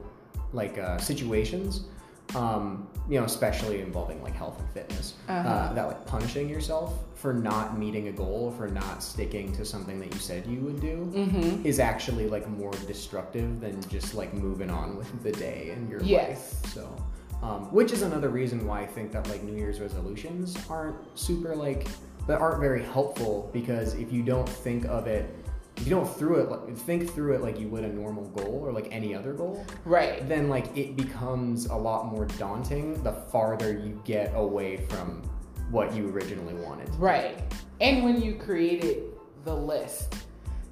like 0.52 0.78
uh, 0.78 0.98
situations, 0.98 1.86
um, 2.34 2.88
you 3.08 3.18
know, 3.18 3.24
especially 3.24 3.80
involving 3.80 4.22
like 4.22 4.34
health 4.34 4.58
and 4.58 4.68
fitness, 4.70 5.14
uh 5.28 5.32
Uh-huh. 5.32 5.74
that 5.74 5.86
like 5.86 6.06
punishing 6.06 6.48
yourself 6.48 6.92
for 7.14 7.32
not 7.32 7.78
meeting 7.78 8.08
a 8.08 8.12
goal, 8.12 8.52
for 8.58 8.66
not 8.68 9.02
sticking 9.02 9.52
to 9.52 9.64
something 9.64 9.98
that 10.00 10.12
you 10.12 10.18
said 10.18 10.44
you 10.46 10.60
would 10.60 10.80
do, 10.80 11.10
mm-hmm 11.14 11.64
is 11.66 11.78
actually 11.80 12.28
like 12.28 12.48
more 12.48 12.72
destructive 12.86 13.60
than 13.60 13.80
just 13.88 14.14
like 14.14 14.32
moving 14.34 14.70
on 14.70 14.96
with 14.96 15.22
the 15.22 15.32
day 15.32 15.70
and 15.74 15.88
your 15.88 16.00
Yes. 16.02 16.54
life. 16.62 16.72
So, 16.72 17.04
um, 17.42 17.72
which 17.72 17.92
is 17.92 18.02
another 18.02 18.28
reason 18.28 18.66
why 18.66 18.80
I 18.82 18.86
think 18.86 19.12
that 19.12 19.28
like 19.28 19.42
New 19.42 19.56
Year's 19.56 19.80
resolutions 19.80 20.56
aren't 20.68 20.96
super 21.18 21.54
like 21.54 21.86
that 22.26 22.40
aren't 22.40 22.60
very 22.60 22.82
helpful 22.82 23.50
because 23.52 23.94
if 23.94 24.12
you 24.12 24.22
don't 24.22 24.48
think 24.48 24.84
of 24.86 25.06
it, 25.06 25.32
if 25.76 25.86
you 25.86 25.90
don't 25.90 26.06
through 26.16 26.40
it 26.40 26.50
like, 26.50 26.76
think 26.76 27.12
through 27.12 27.34
it 27.34 27.42
like 27.42 27.60
you 27.60 27.68
would 27.68 27.84
a 27.84 27.88
normal 27.88 28.24
goal 28.30 28.60
or 28.64 28.72
like 28.72 28.88
any 28.90 29.14
other 29.14 29.32
goal, 29.32 29.64
right 29.84 30.26
then 30.28 30.48
like 30.48 30.76
it 30.76 30.96
becomes 30.96 31.66
a 31.66 31.74
lot 31.74 32.06
more 32.06 32.24
daunting 32.38 33.02
the 33.02 33.12
farther 33.12 33.72
you 33.72 34.00
get 34.04 34.32
away 34.34 34.76
from 34.76 35.22
what 35.70 35.94
you 35.94 36.08
originally 36.08 36.54
wanted. 36.54 36.88
Right. 36.96 37.42
And 37.80 38.04
when 38.04 38.22
you 38.22 38.34
created 38.36 39.04
the 39.44 39.54
list, 39.54 40.14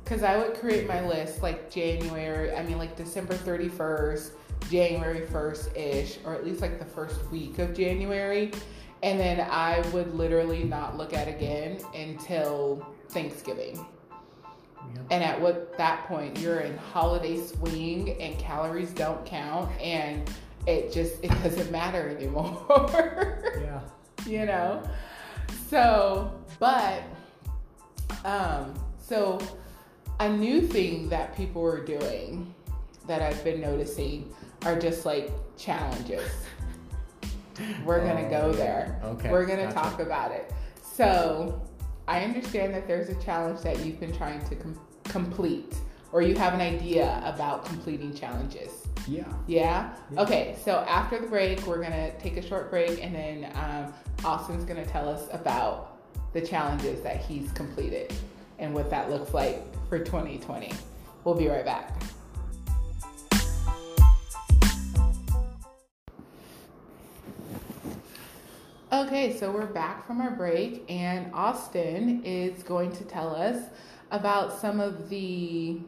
because 0.02 0.23
I 0.23 0.37
would 0.37 0.54
create 0.54 0.87
my 0.87 1.06
list 1.06 1.42
like 1.42 1.70
January, 1.70 2.54
I 2.54 2.62
mean, 2.62 2.78
like 2.78 2.96
December 2.96 3.34
31st, 3.34 4.32
January 4.70 5.26
1st 5.26 5.76
ish, 5.76 6.18
or 6.25 6.34
at 6.34 6.44
least 6.44 6.61
like 6.61 6.78
the 6.78 6.84
first 6.84 7.30
week 7.30 7.58
of 7.58 7.75
January. 7.75 8.52
And 9.02 9.20
then 9.20 9.40
I 9.40 9.80
would 9.92 10.14
literally 10.14 10.64
not 10.64 10.96
look 10.96 11.12
at 11.12 11.28
it 11.28 11.37
again 11.37 11.78
until 11.94 12.87
Thanksgiving. 13.11 13.84
And 15.11 15.23
at 15.23 15.41
what 15.41 15.77
that 15.79 16.05
point 16.07 16.39
you're 16.39 16.61
in 16.61 16.77
holiday 16.77 17.41
swing 17.45 18.21
and 18.21 18.39
calories 18.39 18.93
don't 18.93 19.25
count 19.27 19.71
and 19.81 20.29
it 20.67 20.93
just 20.93 21.23
it 21.23 21.29
doesn't 21.43 21.71
matter 21.71 22.09
anymore. 22.09 23.41
Yeah. 23.61 23.81
you 24.27 24.47
know 24.47 24.83
so 25.69 26.33
but 26.59 27.03
um 28.25 28.75
so 28.99 29.39
a 30.21 30.29
new 30.29 30.61
thing 30.63 31.09
that 31.11 31.37
people 31.37 31.63
are 31.65 31.85
doing 31.85 32.55
that 33.07 33.21
i've 33.23 33.43
been 33.45 33.61
noticing 33.61 34.33
are 34.65 34.79
just 34.79 35.05
like 35.05 35.31
challenges 35.59 36.31
we're 37.85 38.01
gonna 38.05 38.27
Oh, 38.27 38.31
go 38.31 38.53
there 38.53 39.01
Okay, 39.05 39.31
we're 39.31 39.47
gonna 39.47 39.65
gotcha. 39.65 39.75
talk 39.75 40.01
about 40.01 40.31
it 40.33 40.53
so 40.83 41.61
i 42.08 42.20
understand 42.20 42.73
that 42.75 42.87
there's 42.87 43.08
a 43.08 43.14
challenge 43.23 43.61
that 43.61 43.78
you've 43.84 43.99
been 44.00 44.14
trying 44.16 44.44
to 44.49 44.54
com- 44.56 44.78
complete 45.04 45.75
or 46.12 46.23
you 46.23 46.34
have 46.37 46.54
an 46.54 46.61
idea 46.61 47.20
about 47.25 47.64
completing 47.64 48.14
challenges 48.14 48.87
Yeah. 49.08 49.25
yeah? 49.46 49.94
Yeah. 50.12 50.20
Okay, 50.23 50.56
so 50.64 50.78
after 50.88 51.18
the 51.18 51.26
break, 51.26 51.66
we're 51.66 51.82
gonna 51.82 52.12
take 52.20 52.37
a 52.37 52.42
short 52.42 52.70
break 52.70 53.02
and 53.04 53.14
then 53.14 53.52
um, 53.56 53.92
Austin's 54.25 54.64
gonna 54.64 54.87
tell 54.87 55.08
us 55.08 55.26
about 55.32 55.99
the 56.32 56.40
challenges 56.40 57.02
that 57.02 57.16
he's 57.20 57.50
completed 57.52 58.12
and 58.61 58.73
what 58.73 58.90
that 58.90 59.11
looks 59.11 59.34
like 59.34 59.61
for 59.88 59.99
2020. 59.99 60.73
We'll 61.25 61.34
be 61.34 61.49
right 61.49 61.64
back. 61.64 62.00
Okay, 68.95 69.37
so 69.37 69.51
we're 69.51 69.67
back 69.67 70.07
from 70.07 70.21
our 70.21 70.31
break, 70.31 70.85
and 70.89 71.29
Austin 71.35 72.23
is 72.25 72.63
going 72.63 72.93
to 72.93 73.03
tell 73.03 73.35
us 73.35 73.61
about 74.13 74.53
some 74.53 74.79
of 74.79 75.09
the 75.09 75.81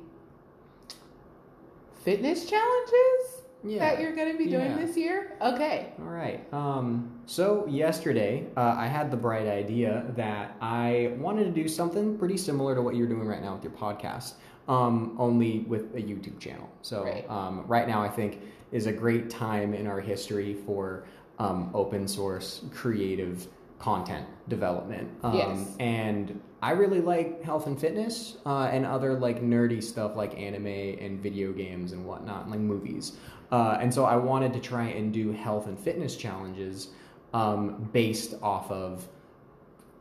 fitness 2.02 2.50
challenges 2.50 3.44
Yeah. 3.62 3.78
that 3.78 4.00
you're 4.00 4.12
going 4.12 4.32
to 4.32 4.36
be 4.38 4.50
doing 4.50 4.72
Yeah. 4.72 4.78
this 4.84 4.96
year. 4.96 5.36
Okay. 5.40 5.92
All 6.00 6.06
right. 6.10 6.52
Um, 6.52 7.12
so 7.26 7.64
yesterday, 7.68 8.48
uh, 8.56 8.74
I 8.76 8.88
had 8.88 9.12
the 9.12 9.16
bright 9.16 9.46
idea 9.46 10.06
that 10.16 10.56
I 10.60 11.14
wanted 11.20 11.44
to 11.44 11.52
do 11.52 11.68
something 11.68 12.18
pretty 12.18 12.36
similar 12.36 12.74
to 12.74 12.82
what 12.82 12.96
you're 12.96 13.06
doing 13.06 13.28
right 13.28 13.40
now 13.40 13.54
with 13.54 13.62
your 13.62 13.72
podcast, 13.74 14.34
um, 14.66 15.14
only 15.16 15.60
with 15.68 15.94
a 15.94 16.00
YouTube 16.00 16.40
channel. 16.40 16.68
So 16.82 17.04
Right. 17.04 17.30
um, 17.30 17.66
right 17.68 17.86
now, 17.86 18.02
I 18.02 18.08
think 18.08 18.40
is 18.72 18.86
a 18.86 18.92
great 18.92 19.30
time 19.30 19.74
in 19.74 19.86
our 19.86 20.00
history 20.00 20.54
for 20.54 21.04
um, 21.38 21.70
open 21.74 22.08
source 22.08 22.62
creative 22.72 23.46
content 23.78 24.26
development. 24.48 25.10
Um, 25.22 25.34
Yes. 25.34 25.76
And 25.78 26.40
I 26.62 26.70
really 26.72 27.00
like 27.00 27.42
health 27.42 27.66
and 27.66 27.78
fitness 27.78 28.38
uh, 28.46 28.68
and 28.72 28.86
other 28.86 29.14
like 29.14 29.42
nerdy 29.42 29.82
stuff 29.82 30.16
like 30.16 30.36
anime 30.38 30.66
and 30.66 31.20
video 31.22 31.52
games 31.52 31.92
and 31.92 32.04
whatnot, 32.04 32.42
and, 32.42 32.50
like 32.50 32.60
movies. 32.60 33.12
Uh, 33.52 33.78
and 33.80 33.92
so 33.92 34.04
I 34.04 34.16
wanted 34.16 34.52
to 34.54 34.60
try 34.60 34.88
and 34.88 35.12
do 35.12 35.30
health 35.30 35.66
and 35.66 35.78
fitness 35.78 36.16
challenges 36.16 36.88
um, 37.34 37.88
based 37.92 38.34
off 38.42 38.70
of 38.70 39.06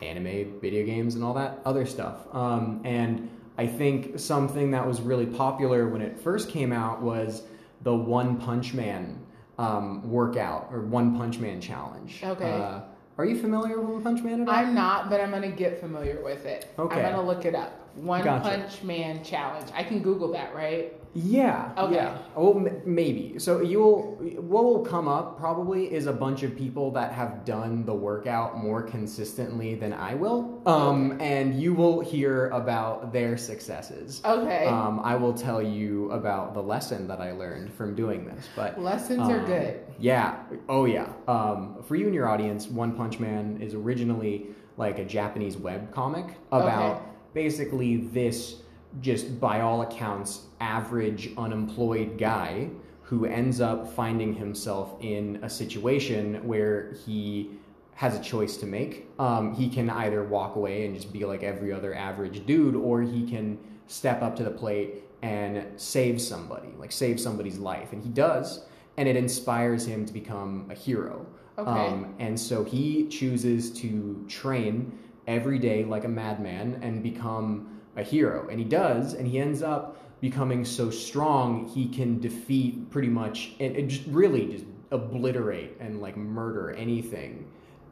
anime, 0.01 0.59
video 0.59 0.85
games, 0.85 1.15
and 1.15 1.23
all 1.23 1.33
that 1.33 1.59
other 1.65 1.85
stuff. 1.85 2.27
Um, 2.33 2.81
and 2.83 3.29
I 3.57 3.67
think 3.67 4.19
something 4.19 4.71
that 4.71 4.85
was 4.85 5.01
really 5.01 5.25
popular 5.25 5.87
when 5.87 6.01
it 6.01 6.19
first 6.19 6.49
came 6.49 6.71
out 6.71 7.01
was 7.01 7.43
the 7.83 7.95
One 7.95 8.37
Punch 8.37 8.73
Man 8.73 9.24
um, 9.57 10.09
workout 10.09 10.69
or 10.71 10.81
One 10.81 11.17
Punch 11.17 11.39
Man 11.39 11.61
challenge. 11.61 12.21
Okay. 12.23 12.51
Uh, 12.51 12.81
are 13.17 13.25
you 13.25 13.39
familiar 13.39 13.79
with 13.79 13.89
One 13.89 14.03
Punch 14.03 14.21
Man 14.21 14.41
at 14.41 14.49
all? 14.49 14.55
I'm 14.55 14.75
not, 14.75 15.09
but 15.09 15.21
I'm 15.21 15.31
going 15.31 15.43
to 15.43 15.47
get 15.49 15.79
familiar 15.79 16.21
with 16.23 16.45
it. 16.45 16.73
Okay. 16.77 16.95
I'm 16.95 17.01
going 17.01 17.15
to 17.15 17.21
look 17.21 17.45
it 17.45 17.55
up. 17.55 17.71
One 17.95 18.23
Gotcha. 18.23 18.49
Punch 18.49 18.83
Man 18.83 19.23
Challenge. 19.23 19.71
I 19.73 19.83
can 19.83 20.01
Google 20.01 20.31
that, 20.33 20.53
right? 20.53 20.93
Yeah. 21.17 21.71
Okay. 21.77 21.95
Yeah. 21.95 22.17
Well, 22.35 22.57
m- 22.57 22.81
maybe. 22.85 23.39
So 23.39 23.61
you'll 23.61 24.17
what 24.41 24.65
will 24.65 24.83
come 24.85 25.07
up 25.07 25.37
probably 25.39 25.91
is 25.93 26.07
a 26.07 26.13
bunch 26.13 26.43
of 26.43 26.57
people 26.57 26.91
that 26.91 27.13
have 27.13 27.45
done 27.45 27.85
the 27.85 27.93
workout 27.93 28.57
more 28.57 28.83
consistently 28.83 29.75
than 29.75 29.93
I 29.93 30.13
will, 30.15 30.61
um, 30.67 31.17
and 31.21 31.59
you 31.59 31.73
will 31.73 32.01
hear 32.01 32.49
about 32.49 33.13
their 33.13 33.37
successes. 33.37 34.21
Okay. 34.25 34.65
Um, 34.65 34.99
I 35.05 35.15
will 35.15 35.33
tell 35.33 35.61
you 35.61 36.11
about 36.11 36.53
the 36.53 36.61
lesson 36.61 37.07
that 37.07 37.21
I 37.21 37.31
learned 37.31 37.73
from 37.73 37.95
doing 37.95 38.25
this, 38.25 38.49
but 38.53 38.77
Lessons 38.79 39.21
are 39.21 39.39
um, 39.39 39.45
good. 39.45 39.79
Yeah. 39.97 40.43
Oh 40.67 40.83
yeah. 40.83 41.13
Um, 41.29 41.81
for 41.87 41.95
you 41.95 42.07
and 42.07 42.13
your 42.13 42.27
audience, 42.27 42.67
One 42.67 42.91
Punch 42.93 43.21
Man 43.21 43.59
is 43.61 43.73
originally 43.73 44.47
like 44.75 44.99
a 44.99 45.05
Japanese 45.05 45.55
web 45.55 45.93
comic 45.93 46.25
about 46.51 46.97
Okay. 46.97 47.05
basically 47.33 47.97
this 47.97 48.57
just 49.01 49.39
by 49.39 49.61
all 49.61 49.81
accounts 49.81 50.45
average 50.59 51.31
unemployed 51.37 52.17
guy 52.17 52.69
who 53.03 53.25
ends 53.25 53.61
up 53.61 53.87
finding 53.93 54.33
himself 54.33 54.95
in 54.99 55.39
a 55.43 55.49
situation 55.49 56.45
where 56.47 56.93
he 57.05 57.51
has 57.93 58.17
a 58.17 58.21
choice 58.21 58.57
to 58.57 58.65
make. 58.65 59.07
Um, 59.19 59.53
he 59.53 59.69
can 59.69 59.89
either 59.89 60.23
walk 60.23 60.55
away 60.55 60.85
and 60.85 60.95
just 60.95 61.13
be 61.13 61.23
like 61.23 61.43
every 61.43 61.71
other 61.71 61.93
average 61.93 62.45
dude, 62.45 62.75
or 62.75 63.01
he 63.01 63.29
can 63.29 63.57
step 63.87 64.21
up 64.21 64.35
to 64.37 64.43
the 64.43 64.51
plate 64.51 65.03
and 65.21 65.65
save 65.79 66.19
somebody, 66.21 66.69
like 66.77 66.91
save 66.91 67.19
somebody's 67.19 67.57
life. 67.57 67.93
And 67.93 68.03
he 68.03 68.09
does, 68.09 68.65
and 68.97 69.07
it 69.07 69.15
inspires 69.15 69.85
him 69.85 70.05
to 70.05 70.13
become 70.13 70.67
a 70.69 70.75
hero. 70.75 71.25
Okay. 71.57 71.69
Um, 71.69 72.15
and 72.19 72.37
so 72.39 72.63
he 72.63 73.07
chooses 73.07 73.71
to 73.79 74.25
train 74.27 74.97
every 75.27 75.57
day 75.57 75.85
like 75.85 76.03
a 76.03 76.09
madman 76.09 76.79
and 76.81 77.01
become 77.01 77.74
a 77.95 78.03
hero. 78.03 78.47
And 78.49 78.59
he 78.59 78.65
does, 78.65 79.13
and 79.13 79.27
he 79.27 79.39
ends 79.39 79.61
up 79.63 79.97
becoming 80.21 80.65
so 80.65 80.89
strong 80.89 81.67
he 81.67 81.87
can 81.87 82.19
defeat 82.19 82.89
pretty 82.89 83.09
much 83.09 83.51
and, 83.59 83.75
and 83.75 83.89
just 83.89 84.07
really 84.07 84.45
just 84.47 84.65
obliterate 84.91 85.75
and 85.79 86.01
like 86.01 86.15
murder 86.17 86.71
anything 86.71 87.45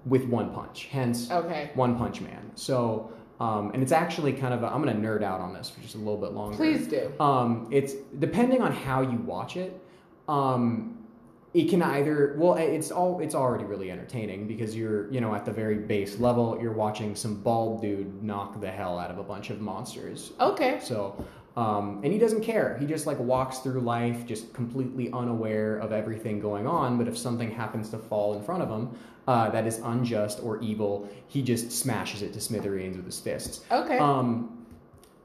with 0.06 0.24
one 0.26 0.54
punch. 0.54 0.88
Hence, 0.92 1.30
Okay. 1.32 1.72
One 1.76 1.98
Punch 1.98 2.22
Man. 2.22 2.52
So, 2.56 3.12
um, 3.40 3.72
and 3.74 3.82
it's 3.82 3.92
actually 3.92 4.34
kind 4.34 4.54
of, 4.54 4.64
a, 4.64 4.68
I'm 4.68 4.82
going 4.82 4.96
to 4.96 5.08
nerd 5.08 5.24
out 5.24 5.40
on 5.42 5.54
this 5.54 5.70
for 5.70 5.82
just 5.82 5.96
a 5.96 5.98
little 5.98 6.18
bit 6.18 6.32
longer. 6.34 6.56
Please 6.56 6.88
do. 6.88 7.12
Um, 7.20 7.68
it's 7.72 7.94
depending 8.20 8.62
on 8.62 8.72
how 8.72 9.02
you 9.02 9.18
watch 9.18 9.58
it. 9.58 9.80
Um, 10.28 11.03
it 11.54 11.70
can 11.70 11.84
either 11.84 12.34
well, 12.38 12.56
it's 12.56 12.92
all 12.92 13.20
it's 13.20 13.36
already 13.36 13.64
really 13.64 13.92
entertaining 13.92 14.48
because 14.48 14.76
you're 14.76 15.12
you 15.12 15.22
know 15.22 15.36
at 15.36 15.46
the 15.46 15.52
very 15.52 15.78
base 15.78 16.20
level 16.20 16.58
you're 16.60 16.74
watching 16.74 17.16
some 17.16 17.36
bald 17.36 17.82
dude 17.82 18.24
knock 18.24 18.60
the 18.60 18.72
hell 18.72 18.98
out 18.98 19.12
of 19.12 19.20
a 19.20 19.24
bunch 19.24 19.52
of 19.52 19.62
monsters. 19.62 20.34
Okay. 20.40 20.80
So, 20.82 21.24
um, 21.56 22.02
and 22.04 22.12
he 22.12 22.18
doesn't 22.18 22.42
care. 22.42 22.76
He 22.80 22.88
just 22.88 23.06
like 23.06 23.20
walks 23.20 23.60
through 23.60 23.82
life 23.82 24.26
just 24.26 24.52
completely 24.54 25.12
unaware 25.12 25.78
of 25.78 25.92
everything 25.92 26.40
going 26.40 26.66
on. 26.66 26.98
But 26.98 27.08
if 27.08 27.18
something 27.18 27.52
happens 27.52 27.90
to 27.90 28.00
fall 28.00 28.36
in 28.36 28.44
front 28.44 28.64
of 28.64 28.70
him 28.70 28.98
uh, 29.28 29.50
that 29.52 29.68
is 29.68 29.78
unjust 29.84 30.40
or 30.42 30.60
evil, 30.60 31.08
he 31.28 31.44
just 31.44 31.72
smashes 31.72 32.24
it 32.24 32.34
to 32.34 32.42
smithereens 32.42 32.98
with 32.98 33.06
his 33.06 33.20
fists. 33.20 33.64
Okay. 33.72 34.00
Um, 34.00 34.66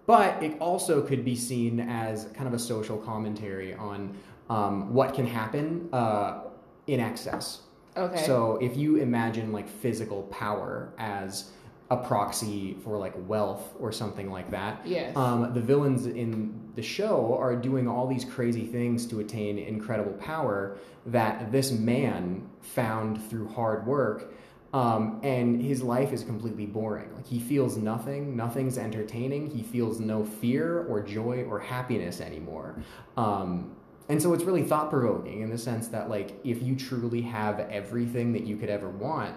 but 0.05 0.43
it 0.43 0.59
also 0.59 1.03
could 1.03 1.25
be 1.25 1.37
seen 1.37 1.81
as 1.81 2.25
kind 2.35 2.47
of 2.47 2.55
a 2.55 2.59
social 2.59 2.97
commentary 2.97 3.75
on 3.75 4.15
um, 4.51 4.93
what 4.93 5.15
can 5.15 5.27
happen 5.27 5.89
uh, 5.93 6.41
in 6.87 7.01
excess. 7.01 7.63
okay. 7.97 8.25
So 8.25 8.59
if 8.61 8.77
you 8.77 8.97
imagine 8.97 9.53
like 9.53 9.69
physical 9.69 10.23
power 10.25 10.93
as 10.99 11.51
a 11.91 11.97
proxy 11.97 12.77
for 12.85 12.99
like 12.99 13.15
wealth 13.27 13.75
or 13.79 13.93
something 13.93 14.31
like 14.31 14.51
that, 14.51 14.87
yes. 14.87 15.17
um, 15.17 15.55
the 15.55 15.61
villains 15.61 16.07
in 16.07 16.71
the 16.75 16.83
show 16.83 17.37
are 17.39 17.57
doing 17.57 17.89
all 17.89 18.07
these 18.07 18.25
crazy 18.25 18.67
things 18.67 19.07
to 19.07 19.21
attain 19.21 19.59
incredible 19.59 20.13
power 20.13 20.77
that 21.07 21.51
this 21.51 21.73
man 21.73 22.47
found 22.61 23.23
through 23.31 23.49
hard 23.49 23.87
work. 23.87 24.35
Um, 24.75 25.21
and 25.23 25.63
his 25.63 25.83
life 25.83 26.13
is 26.13 26.23
completely 26.23 26.67
boring. 26.67 27.15
Like 27.15 27.27
he 27.27 27.41
feels 27.41 27.79
nothing, 27.79 28.37
nothing's 28.37 28.77
entertaining. 28.77 29.49
He 29.51 29.63
feels 29.63 29.99
no 29.99 30.25
fear 30.25 30.85
or 30.85 31.03
joy 31.03 31.45
or 31.49 31.59
happiness 31.59 32.21
anymore. 32.21 32.83
Um, 33.17 33.75
and 34.09 34.21
so 34.23 34.33
it's 34.33 34.45
really 34.45 34.63
thought 34.63 34.91
provoking 34.91 35.43
in 35.43 35.51
the 35.51 35.59
sense 35.59 35.89
that, 35.89 36.09
like, 36.09 36.39
if 36.45 36.63
you 36.63 36.75
truly 36.75 37.23
have 37.23 37.61
everything 37.61 38.33
that 38.33 38.45
you 38.45 38.57
could 38.57 38.71
ever 38.71 38.89
want, 38.89 39.35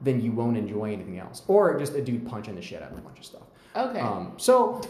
then 0.00 0.20
you 0.20 0.32
won't 0.32 0.56
enjoy 0.56 0.92
anything 0.92 1.18
else. 1.18 1.42
Or 1.48 1.78
just 1.78 1.94
a 1.94 2.02
dude 2.02 2.26
punching 2.26 2.54
the 2.54 2.62
shit 2.62 2.82
out 2.82 2.92
of 2.92 2.98
a 2.98 3.00
bunch 3.00 3.18
of 3.18 3.24
stuff. 3.24 3.42
okay. 3.74 4.00
Um, 4.00 4.34
so, 4.36 4.82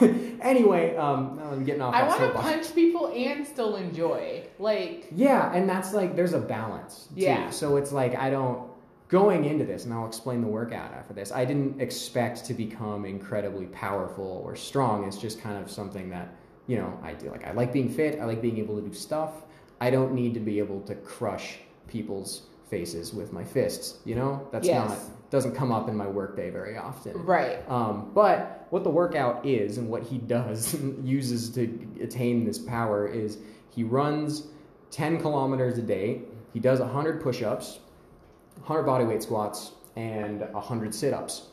anyway, 0.40 0.94
um, 0.96 1.40
I'm 1.42 1.64
getting 1.64 1.82
off 1.82 1.94
I 1.94 2.06
want 2.06 2.20
to 2.20 2.30
punch 2.30 2.74
people 2.74 3.12
and 3.14 3.46
still 3.46 3.76
enjoy. 3.76 4.46
Like, 4.58 5.08
Yeah, 5.14 5.52
and 5.52 5.68
that's 5.68 5.92
like 5.92 6.14
there's 6.14 6.34
a 6.34 6.40
balance. 6.40 7.08
Too. 7.14 7.22
Yeah. 7.22 7.50
So 7.50 7.76
it's 7.76 7.90
like 7.92 8.14
I 8.16 8.30
don't 8.30 8.70
going 9.08 9.44
into 9.44 9.64
this, 9.64 9.84
and 9.84 9.92
I'll 9.92 10.06
explain 10.06 10.40
the 10.40 10.48
workout 10.48 10.92
after 10.92 11.12
this. 11.12 11.32
I 11.32 11.44
didn't 11.44 11.80
expect 11.80 12.44
to 12.46 12.54
become 12.54 13.04
incredibly 13.04 13.66
powerful 13.66 14.42
or 14.44 14.56
strong. 14.56 15.04
It's 15.04 15.18
just 15.18 15.40
kind 15.40 15.62
of 15.62 15.70
something 15.70 16.08
that 16.10 16.34
you 16.66 16.76
know 16.78 16.98
I 17.02 17.12
do. 17.14 17.30
Like 17.30 17.46
I 17.46 17.52
like 17.52 17.72
being 17.72 17.88
fit. 17.88 18.18
I 18.20 18.24
like 18.24 18.40
being 18.42 18.58
able 18.58 18.76
to 18.80 18.86
do 18.86 18.94
stuff. 18.94 19.32
I 19.80 19.90
don't 19.90 20.12
need 20.14 20.34
to 20.34 20.40
be 20.40 20.58
able 20.58 20.80
to 20.82 20.94
crush 20.94 21.58
people's 21.88 22.42
faces 22.70 23.12
with 23.12 23.32
my 23.32 23.44
fists. 23.44 23.98
You 24.04 24.14
know, 24.14 24.48
that's 24.50 24.66
Yes. 24.66 24.88
not 24.88 24.98
doesn't 25.30 25.54
come 25.54 25.72
up 25.72 25.88
in 25.88 25.96
my 25.96 26.06
workday 26.06 26.48
very 26.50 26.76
often. 26.76 27.12
right. 27.24 27.58
Um, 27.68 28.10
but 28.14 28.66
what 28.70 28.84
the 28.84 28.90
workout 28.90 29.44
is 29.44 29.78
and 29.78 29.88
what 29.88 30.02
he 30.04 30.18
does 30.36 30.74
uses 31.02 31.50
to 31.50 31.62
attain 32.00 32.44
this 32.44 32.58
power 32.58 33.06
is 33.06 33.38
he 33.70 33.82
runs 33.82 34.46
10 34.92 35.20
kilometers 35.20 35.76
a 35.76 35.82
day. 35.82 36.22
He 36.52 36.60
does 36.60 36.78
100 36.80 37.20
push 37.20 37.42
ups, 37.42 37.80
100 38.58 38.84
body 38.84 39.04
weight 39.04 39.22
squats, 39.24 39.72
and 39.96 40.40
100 40.52 40.94
sit 40.94 41.12
ups 41.12 41.48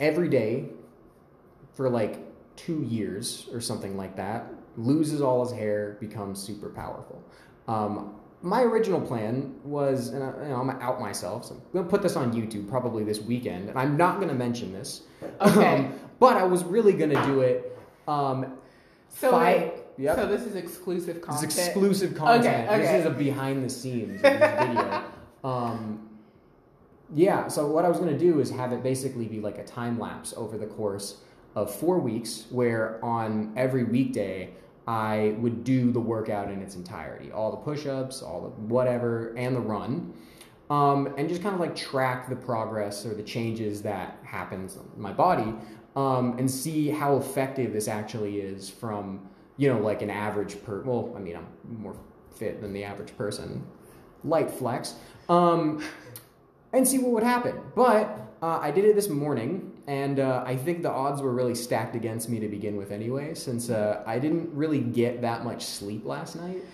every 0.00 0.28
day 0.28 0.68
for 1.74 1.88
like 1.88 2.18
two 2.56 2.82
years 2.82 3.48
or 3.52 3.60
something 3.60 3.96
like 3.96 4.16
that. 4.16 4.46
Loses 4.76 5.20
all 5.22 5.44
his 5.44 5.56
hair, 5.56 5.96
becomes 6.00 6.42
super 6.42 6.68
powerful. 6.68 7.22
Um, 7.68 8.14
my 8.42 8.62
original 8.62 9.00
plan 9.00 9.54
was, 9.64 10.08
and 10.08 10.22
I, 10.22 10.26
you 10.42 10.48
know, 10.50 10.56
I'm 10.56 10.66
gonna 10.66 10.78
out 10.80 11.00
myself, 11.00 11.46
so 11.46 11.54
I'm 11.54 11.62
gonna 11.72 11.88
put 11.88 12.02
this 12.02 12.16
on 12.16 12.32
YouTube 12.32 12.68
probably 12.68 13.02
this 13.02 13.20
weekend, 13.20 13.68
and 13.70 13.78
I'm 13.78 13.96
not 13.96 14.20
gonna 14.20 14.34
mention 14.34 14.72
this. 14.72 15.02
Okay. 15.40 15.66
Um, 15.76 15.94
but 16.20 16.36
I 16.36 16.44
was 16.44 16.62
really 16.64 16.92
gonna 16.92 17.24
do 17.26 17.40
it. 17.40 17.76
Um, 18.06 18.58
So 19.08 19.30
five- 19.30 19.60
wait. 19.62 19.72
Yep. 19.98 20.16
So 20.16 20.26
this 20.26 20.42
is 20.42 20.56
exclusive 20.56 21.22
content. 21.22 21.48
this 21.50 21.58
is 21.58 21.66
exclusive 21.68 22.14
content. 22.14 22.68
Okay, 22.70 22.82
This 22.82 23.00
is 23.00 23.06
a 23.06 23.10
behind 23.10 23.64
the 23.64 23.70
scenes 23.70 24.20
video. 24.20 25.04
Um, 25.44 26.08
yeah, 27.14 27.46
so 27.46 27.68
what 27.68 27.84
I 27.84 27.88
was 27.88 27.98
gonna 27.98 28.18
do 28.18 28.40
is 28.40 28.50
have 28.50 28.72
it 28.72 28.82
basically 28.82 29.26
be 29.26 29.40
like 29.40 29.58
a 29.58 29.64
time 29.64 29.96
lapse 29.98 30.34
over 30.36 30.58
the 30.58 30.66
course 30.66 31.18
of 31.56 31.74
four 31.74 31.98
weeks, 31.98 32.44
where 32.50 33.04
on 33.04 33.52
every 33.56 33.82
weekday 33.82 34.50
I 34.86 35.34
would 35.38 35.64
do 35.64 35.90
the 35.90 35.98
workout 35.98 36.50
in 36.50 36.60
its 36.62 36.76
entirety, 36.76 37.32
all 37.32 37.50
the 37.50 37.56
push-ups, 37.56 38.22
all 38.22 38.42
the 38.42 38.48
whatever, 38.72 39.34
and 39.36 39.56
the 39.56 39.60
run, 39.60 40.12
um, 40.70 41.12
and 41.16 41.28
just 41.28 41.42
kind 41.42 41.54
of 41.54 41.60
like 41.60 41.74
track 41.74 42.28
the 42.28 42.36
progress 42.36 43.04
or 43.04 43.14
the 43.14 43.22
changes 43.22 43.82
that 43.82 44.18
happens 44.22 44.76
in 44.76 45.02
my 45.02 45.12
body, 45.12 45.54
um, 45.96 46.38
and 46.38 46.48
see 46.48 46.90
how 46.90 47.16
effective 47.16 47.72
this 47.72 47.88
actually 47.88 48.40
is 48.40 48.68
from 48.68 49.28
you 49.56 49.72
know 49.72 49.80
like 49.80 50.02
an 50.02 50.10
average 50.10 50.62
per. 50.62 50.82
Well, 50.82 51.12
I 51.16 51.20
mean 51.20 51.36
I'm 51.36 51.48
more 51.80 51.96
fit 52.36 52.60
than 52.60 52.72
the 52.72 52.84
average 52.84 53.16
person, 53.16 53.66
light 54.24 54.50
flex, 54.50 54.94
um, 55.28 55.82
and 56.72 56.86
see 56.86 56.98
what 56.98 57.12
would 57.12 57.22
happen. 57.22 57.58
But 57.74 58.20
uh, 58.42 58.58
I 58.60 58.70
did 58.70 58.84
it 58.84 58.94
this 58.94 59.08
morning, 59.08 59.72
and 59.86 60.18
uh, 60.20 60.42
I 60.46 60.56
think 60.56 60.82
the 60.82 60.90
odds 60.90 61.22
were 61.22 61.32
really 61.32 61.54
stacked 61.54 61.94
against 61.94 62.28
me 62.28 62.40
to 62.40 62.48
begin 62.48 62.76
with, 62.76 62.90
anyway, 62.90 63.34
since 63.34 63.70
uh, 63.70 64.02
I 64.06 64.18
didn't 64.18 64.54
really 64.54 64.80
get 64.80 65.20
that 65.22 65.44
much 65.44 65.64
sleep 65.64 66.04
last 66.04 66.36
night. 66.36 66.62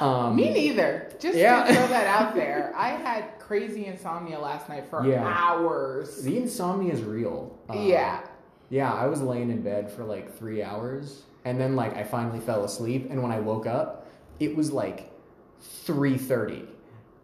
Um, 0.00 0.36
Me 0.36 0.50
neither. 0.50 1.10
Just 1.20 1.38
yeah. 1.38 1.64
to 1.64 1.72
throw 1.74 1.86
that 1.86 2.06
out 2.20 2.34
there. 2.34 2.74
I 2.76 2.88
had 2.90 3.38
crazy 3.38 3.86
insomnia 3.86 4.38
last 4.38 4.68
night 4.68 4.86
for 4.90 5.06
Yeah. 5.06 5.24
hours. 5.24 6.22
The 6.22 6.36
insomnia 6.36 6.92
is 6.92 7.02
real. 7.02 7.56
Uh, 7.70 7.74
yeah. 7.74 8.20
Yeah, 8.68 8.92
I 8.92 9.06
was 9.06 9.22
laying 9.22 9.50
in 9.50 9.62
bed 9.62 9.90
for 9.90 10.04
like 10.04 10.36
three 10.36 10.62
hours, 10.62 11.22
and 11.44 11.60
then 11.60 11.76
like 11.76 11.94
I 11.96 12.02
finally 12.04 12.40
fell 12.40 12.64
asleep, 12.64 13.08
and 13.10 13.22
when 13.22 13.30
I 13.30 13.38
woke 13.40 13.66
up, 13.66 14.08
it 14.40 14.56
was 14.56 14.72
like 14.72 15.10
three 15.60 16.18
thirty. 16.18 16.64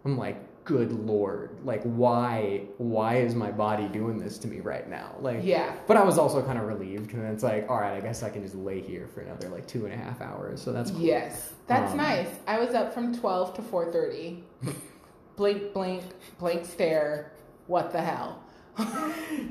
I'm 0.04 0.16
like, 0.16 0.37
good 0.69 0.93
lord, 0.93 1.51
like 1.65 1.83
why 1.83 2.61
why 2.77 3.17
is 3.17 3.35
my 3.35 3.51
body 3.51 3.89
doing 3.89 4.19
this 4.19 4.37
to 4.39 4.47
me 4.49 4.61
right 4.61 4.87
now? 4.89 5.17
Like, 5.21 5.41
Yeah. 5.43 5.75
But 5.87 5.97
I 5.97 6.05
was 6.05 6.19
also 6.19 6.43
kind 6.43 6.59
of 6.59 6.67
relieved, 6.67 7.15
and 7.15 7.25
it's 7.33 7.43
like, 7.43 7.69
all 7.71 7.79
right, 7.81 7.95
I 7.97 8.01
guess 8.01 8.23
I 8.23 8.29
can 8.29 8.43
just 8.43 8.55
lay 8.55 8.81
here 8.83 9.09
for 9.09 9.21
another 9.23 9.49
like 9.49 9.67
two 9.67 9.87
and 9.87 9.95
a 9.95 9.97
half 9.97 10.21
hours. 10.21 10.61
So 10.61 10.71
that's 10.73 10.91
cool. 10.91 11.01
Yes. 11.01 11.53
That's 11.67 11.93
Um, 11.93 11.97
nice. 11.97 12.29
I 12.47 12.59
was 12.59 12.75
up 12.75 12.93
from 12.93 13.17
12 13.17 13.55
to 13.55 13.63
4:30. 13.63 14.43
blink 15.37 15.73
blink 15.73 16.05
blank 16.39 16.67
stare. 16.67 17.33
What 17.67 17.91
the 17.91 18.03
hell? 18.03 18.43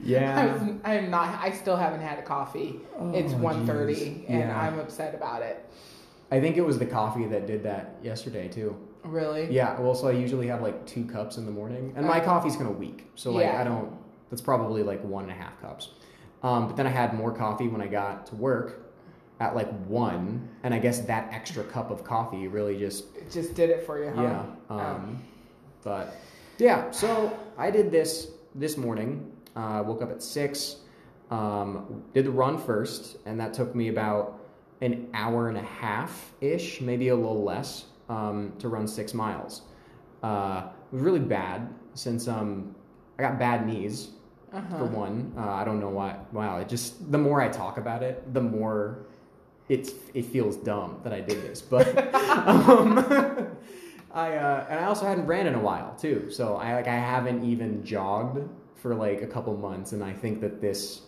Yeah. 0.03 0.39
I 0.41 0.45
was, 0.53 0.61
I'm 0.83 1.09
not 1.09 1.41
I 1.41 1.51
still 1.51 1.75
haven't 1.75 2.01
had 2.01 2.19
a 2.19 2.21
coffee. 2.21 2.79
it's 3.13 3.33
Oh, 3.33 3.37
1:30 3.37 4.29
and 4.29 4.39
Yeah. 4.39 4.61
I'm 4.61 4.77
upset 4.79 5.15
about 5.15 5.41
it. 5.41 5.65
I 6.31 6.39
think 6.41 6.57
it 6.57 6.61
was 6.65 6.77
the 6.77 6.85
coffee 6.85 7.25
that 7.25 7.47
did 7.47 7.63
that 7.63 7.95
yesterday 8.03 8.47
too. 8.49 8.75
Really? 9.03 9.51
Yeah, 9.51 9.79
well, 9.79 9.95
so 9.95 10.07
I 10.07 10.11
usually 10.11 10.47
have 10.47 10.61
like 10.61 10.85
two 10.85 11.05
cups 11.05 11.37
in 11.37 11.45
the 11.45 11.51
morning, 11.51 11.93
and 11.95 12.05
my 12.05 12.19
Uh, 12.21 12.25
coffee's 12.25 12.55
kind 12.55 12.69
of 12.69 12.77
weak, 12.77 13.09
so 13.15 13.31
like 13.31 13.45
Yeah. 13.45 13.61
I 13.61 13.63
don't. 13.63 13.91
That's 14.29 14.41
probably 14.41 14.83
like 14.83 15.01
one 15.03 15.23
and 15.23 15.31
a 15.31 15.35
half 15.35 15.59
cups. 15.61 15.91
Um, 16.43 16.67
but 16.67 16.75
then 16.75 16.85
I 16.85 16.89
had 16.89 17.13
more 17.13 17.31
coffee 17.31 17.67
when 17.67 17.81
I 17.81 17.87
got 17.87 18.25
to 18.27 18.35
work 18.35 18.81
at 19.39 19.55
like 19.55 19.69
one, 19.87 20.49
and 20.63 20.73
I 20.73 20.79
guess 20.79 20.99
that 21.01 21.29
extra 21.31 21.63
cup 21.63 21.91
of 21.91 22.03
coffee 22.03 22.47
really 22.47 22.77
just 22.77 23.15
It 23.15 23.31
just 23.31 23.53
did 23.55 23.69
it 23.69 23.85
for 23.85 24.03
you, 24.03 24.11
huh? 24.13 24.21
yeah. 24.21 24.43
Um, 24.69 25.19
But 25.83 26.15
yeah, 26.57 26.91
so 26.91 27.31
I 27.57 27.71
did 27.71 27.91
this 27.91 28.31
this 28.55 28.77
morning. 28.77 29.31
Uh, 29.55 29.83
woke 29.87 30.01
up 30.01 30.11
at 30.11 30.21
six, 30.21 30.77
um, 31.31 32.03
did 32.13 32.25
the 32.25 32.31
run 32.31 32.57
first, 32.57 33.17
and 33.25 33.39
that 33.39 33.53
took 33.53 33.73
me 33.73 33.87
about 33.87 34.39
an 34.81 35.07
hour 35.13 35.49
and 35.49 35.57
a 35.57 35.61
half 35.63 36.33
ish, 36.41 36.81
maybe 36.81 37.07
a 37.07 37.15
little 37.15 37.43
less, 37.43 37.85
um, 38.09 38.53
to 38.59 38.67
run 38.67 38.87
six 38.87 39.13
miles. 39.13 39.63
Uh, 40.23 40.63
it 40.91 40.95
was 40.95 41.03
really 41.03 41.19
bad 41.19 41.73
since 41.93 42.27
um, 42.27 42.75
I 43.17 43.23
got 43.23 43.39
bad 43.39 43.65
knees 43.67 44.09
uh-huh. 44.53 44.77
for 44.77 44.85
one. 44.85 45.33
Uh, 45.37 45.49
I 45.49 45.63
don't 45.63 45.79
know 45.79 45.89
why. 45.89 46.17
Wow, 46.31 46.57
it 46.59 46.69
just 46.69 47.11
the 47.11 47.17
more 47.17 47.41
I 47.41 47.49
talk 47.49 47.77
about 47.77 48.03
it, 48.03 48.33
the 48.33 48.41
more 48.41 48.99
it's 49.69 49.91
it 50.13 50.25
feels 50.25 50.55
dumb 50.55 50.99
that 51.03 51.13
I 51.13 51.21
did 51.21 51.41
this. 51.41 51.61
But 51.61 52.15
um, 52.47 52.97
I 54.13 54.35
uh, 54.35 54.65
and 54.69 54.79
I 54.79 54.85
also 54.85 55.05
hadn't 55.05 55.25
ran 55.25 55.47
in 55.47 55.55
a 55.55 55.59
while 55.59 55.95
too. 55.95 56.29
So 56.31 56.55
I 56.55 56.73
like 56.75 56.87
I 56.87 56.95
haven't 56.95 57.43
even 57.43 57.83
jogged 57.83 58.47
for 58.75 58.95
like 58.95 59.21
a 59.21 59.27
couple 59.27 59.55
months, 59.57 59.91
and 59.91 60.03
I 60.03 60.13
think 60.13 60.41
that 60.41 60.61
this. 60.61 61.01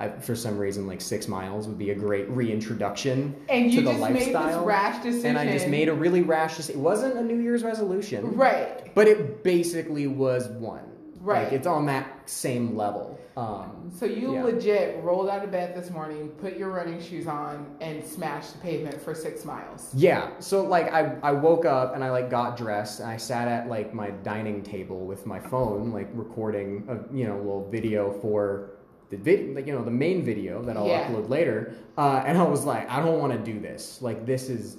I, 0.00 0.08
for 0.10 0.36
some 0.36 0.58
reason, 0.58 0.86
like 0.86 1.00
six 1.00 1.26
miles 1.28 1.66
would 1.66 1.78
be 1.78 1.90
a 1.90 1.94
great 1.94 2.28
reintroduction 2.30 3.34
And 3.48 3.72
you 3.72 3.80
to 3.80 3.86
the 3.86 3.92
just 3.92 4.02
made 4.12 4.16
this 4.26 4.34
lifestyle. 4.34 4.64
rash 4.64 5.02
decision. 5.02 5.26
and 5.30 5.38
I 5.38 5.50
just 5.52 5.66
made 5.68 5.88
a 5.88 5.94
really 5.94 6.22
rash. 6.22 6.56
deci- 6.56 6.70
It 6.70 6.76
wasn't 6.76 7.16
a 7.16 7.22
New 7.22 7.38
Year's 7.40 7.62
resolution, 7.64 8.36
right. 8.36 8.94
but 8.94 9.08
it 9.08 9.42
basically 9.42 10.06
was 10.06 10.48
one. 10.48 10.82
Right. 11.20 11.44
Like 11.44 11.52
it's 11.52 11.66
on 11.66 11.86
that 11.86 12.28
same 12.30 12.76
level. 12.76 13.18
Um, 13.36 13.90
So 13.94 14.06
you 14.06 14.34
Yeah. 14.34 14.44
legit 14.44 15.02
rolled 15.02 15.28
out 15.28 15.44
of 15.44 15.50
bed 15.50 15.74
this 15.76 15.90
morning, 15.90 16.28
put 16.40 16.56
your 16.56 16.70
running 16.70 17.00
shoes 17.00 17.26
on, 17.26 17.66
and 17.80 18.04
smashed 18.04 18.52
the 18.52 18.58
pavement 18.60 19.00
for 19.00 19.14
six 19.14 19.44
miles. 19.44 19.90
yeah. 19.94 20.30
So 20.38 20.62
like 20.64 20.92
I, 20.92 21.16
I 21.24 21.32
woke 21.32 21.64
up 21.64 21.94
and 21.96 22.04
I 22.04 22.10
like 22.10 22.30
got 22.30 22.56
dressed 22.56 23.00
and 23.00 23.08
I 23.08 23.16
sat 23.16 23.48
at 23.48 23.68
like 23.68 23.92
my 23.94 24.10
dining 24.22 24.62
table 24.62 25.06
with 25.06 25.26
my 25.26 25.40
phone, 25.40 25.92
like 25.92 26.08
recording 26.14 26.84
a 26.88 27.14
you 27.14 27.26
know 27.26 27.36
little 27.38 27.68
video 27.68 28.12
for 28.20 28.70
the 29.10 29.16
vid, 29.16 29.54
like 29.54 29.66
you 29.66 29.72
know 29.72 29.84
the 29.84 29.90
main 29.90 30.24
video 30.24 30.62
that 30.62 30.76
I'll 30.76 30.86
Yeah. 30.86 31.08
upload 31.08 31.28
later. 31.28 31.74
Uh, 31.96 32.22
and 32.26 32.36
I 32.38 32.42
was 32.42 32.64
like, 32.64 32.88
I 32.90 33.00
don't 33.04 33.18
want 33.18 33.32
to 33.32 33.52
do 33.52 33.58
this. 33.60 34.00
Like 34.02 34.26
this 34.26 34.48
is 34.48 34.76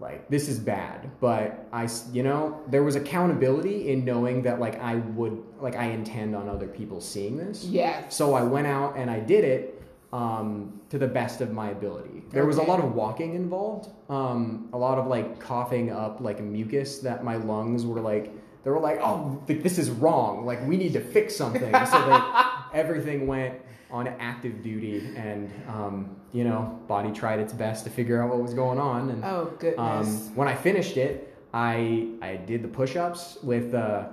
like 0.00 0.26
this 0.30 0.48
is 0.48 0.58
bad 0.58 1.10
but 1.20 1.66
i 1.74 1.86
you 2.10 2.22
know 2.22 2.58
there 2.68 2.82
was 2.82 2.96
accountability 2.96 3.90
in 3.90 4.02
knowing 4.02 4.40
that 4.40 4.58
like 4.58 4.80
i 4.80 4.94
would 4.94 5.42
like 5.60 5.76
i 5.76 5.84
intend 5.90 6.34
on 6.34 6.48
other 6.48 6.66
people 6.66 7.02
seeing 7.02 7.36
this 7.36 7.64
Yes. 7.66 8.16
so 8.16 8.32
i 8.32 8.42
went 8.42 8.66
out 8.66 8.96
and 8.96 9.10
i 9.10 9.20
did 9.20 9.44
it 9.44 9.82
um, 10.14 10.80
to 10.88 10.96
the 10.98 11.06
best 11.06 11.42
of 11.42 11.52
my 11.52 11.68
ability 11.70 12.22
there 12.30 12.46
was 12.46 12.56
a 12.56 12.62
lot 12.62 12.80
of 12.80 12.94
walking 12.94 13.34
involved 13.34 13.90
um, 14.08 14.70
a 14.72 14.78
lot 14.78 14.96
of 14.96 15.06
like 15.06 15.38
coughing 15.38 15.90
up 15.92 16.18
like 16.22 16.40
mucus 16.40 17.00
that 17.00 17.22
my 17.22 17.36
lungs 17.36 17.84
were 17.84 18.00
like 18.00 18.32
they 18.64 18.70
were 18.70 18.80
like 18.80 18.98
oh 19.02 19.38
th- 19.46 19.62
this 19.62 19.76
is 19.78 19.90
wrong 19.90 20.46
like 20.46 20.66
we 20.66 20.78
need 20.78 20.94
to 20.94 21.00
fix 21.00 21.36
something 21.36 21.60
so 21.60 21.70
that 22.08 22.59
everything 22.74 23.26
went 23.26 23.54
on 23.90 24.06
active 24.06 24.62
duty 24.62 25.12
and 25.16 25.50
um, 25.68 26.16
you 26.32 26.44
know 26.44 26.80
body 26.86 27.10
tried 27.10 27.40
its 27.40 27.52
best 27.52 27.84
to 27.84 27.90
figure 27.90 28.22
out 28.22 28.30
what 28.30 28.40
was 28.40 28.54
going 28.54 28.78
on 28.78 29.10
and 29.10 29.24
oh 29.24 29.52
goodness. 29.58 29.78
um, 29.78 30.36
when 30.36 30.48
I 30.48 30.54
finished 30.54 30.96
it, 30.96 31.36
I 31.52 32.08
I 32.22 32.36
did 32.36 32.62
the 32.62 32.68
push-ups 32.68 33.38
with 33.42 33.74
uh, 33.74 34.08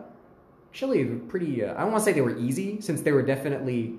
actually 0.71 1.05
pretty. 1.05 1.63
Uh, 1.63 1.73
I 1.75 1.81
don't 1.81 1.91
want 1.91 2.03
to 2.03 2.05
say 2.05 2.13
they 2.13 2.21
were 2.21 2.37
easy 2.37 2.81
since 2.81 3.01
they 3.01 3.11
were 3.11 3.21
definitely 3.21 3.95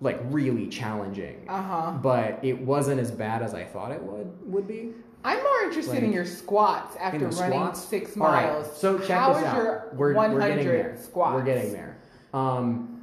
like 0.00 0.20
really 0.24 0.66
challenging, 0.68 1.46
uh 1.48 1.62
huh. 1.62 1.92
but 2.02 2.40
it 2.42 2.58
wasn't 2.58 3.00
as 3.00 3.10
bad 3.10 3.42
as 3.42 3.54
I 3.54 3.64
thought 3.64 3.92
it 3.92 4.02
would 4.02 4.30
would 4.52 4.68
be. 4.68 4.92
I'm 5.24 5.42
more 5.42 5.62
interested 5.62 6.02
in 6.02 6.12
your 6.12 6.26
squats 6.26 6.96
after 6.96 7.28
running 7.28 7.32
squats? 7.32 7.82
six 7.82 8.14
right, 8.14 8.52
miles. 8.52 8.78
so 8.78 8.98
check 8.98 9.18
How 9.18 9.32
this 9.32 9.38
is 9.38 9.48
out. 9.48 9.56
your 9.56 9.90
we're, 9.94 10.12
100 10.12 10.34
we're 10.34 10.48
getting 10.48 10.66
there. 10.66 10.98
squats? 11.00 11.34
We're 11.34 11.44
getting 11.44 11.72
there. 11.72 11.96
Um, 12.34 12.93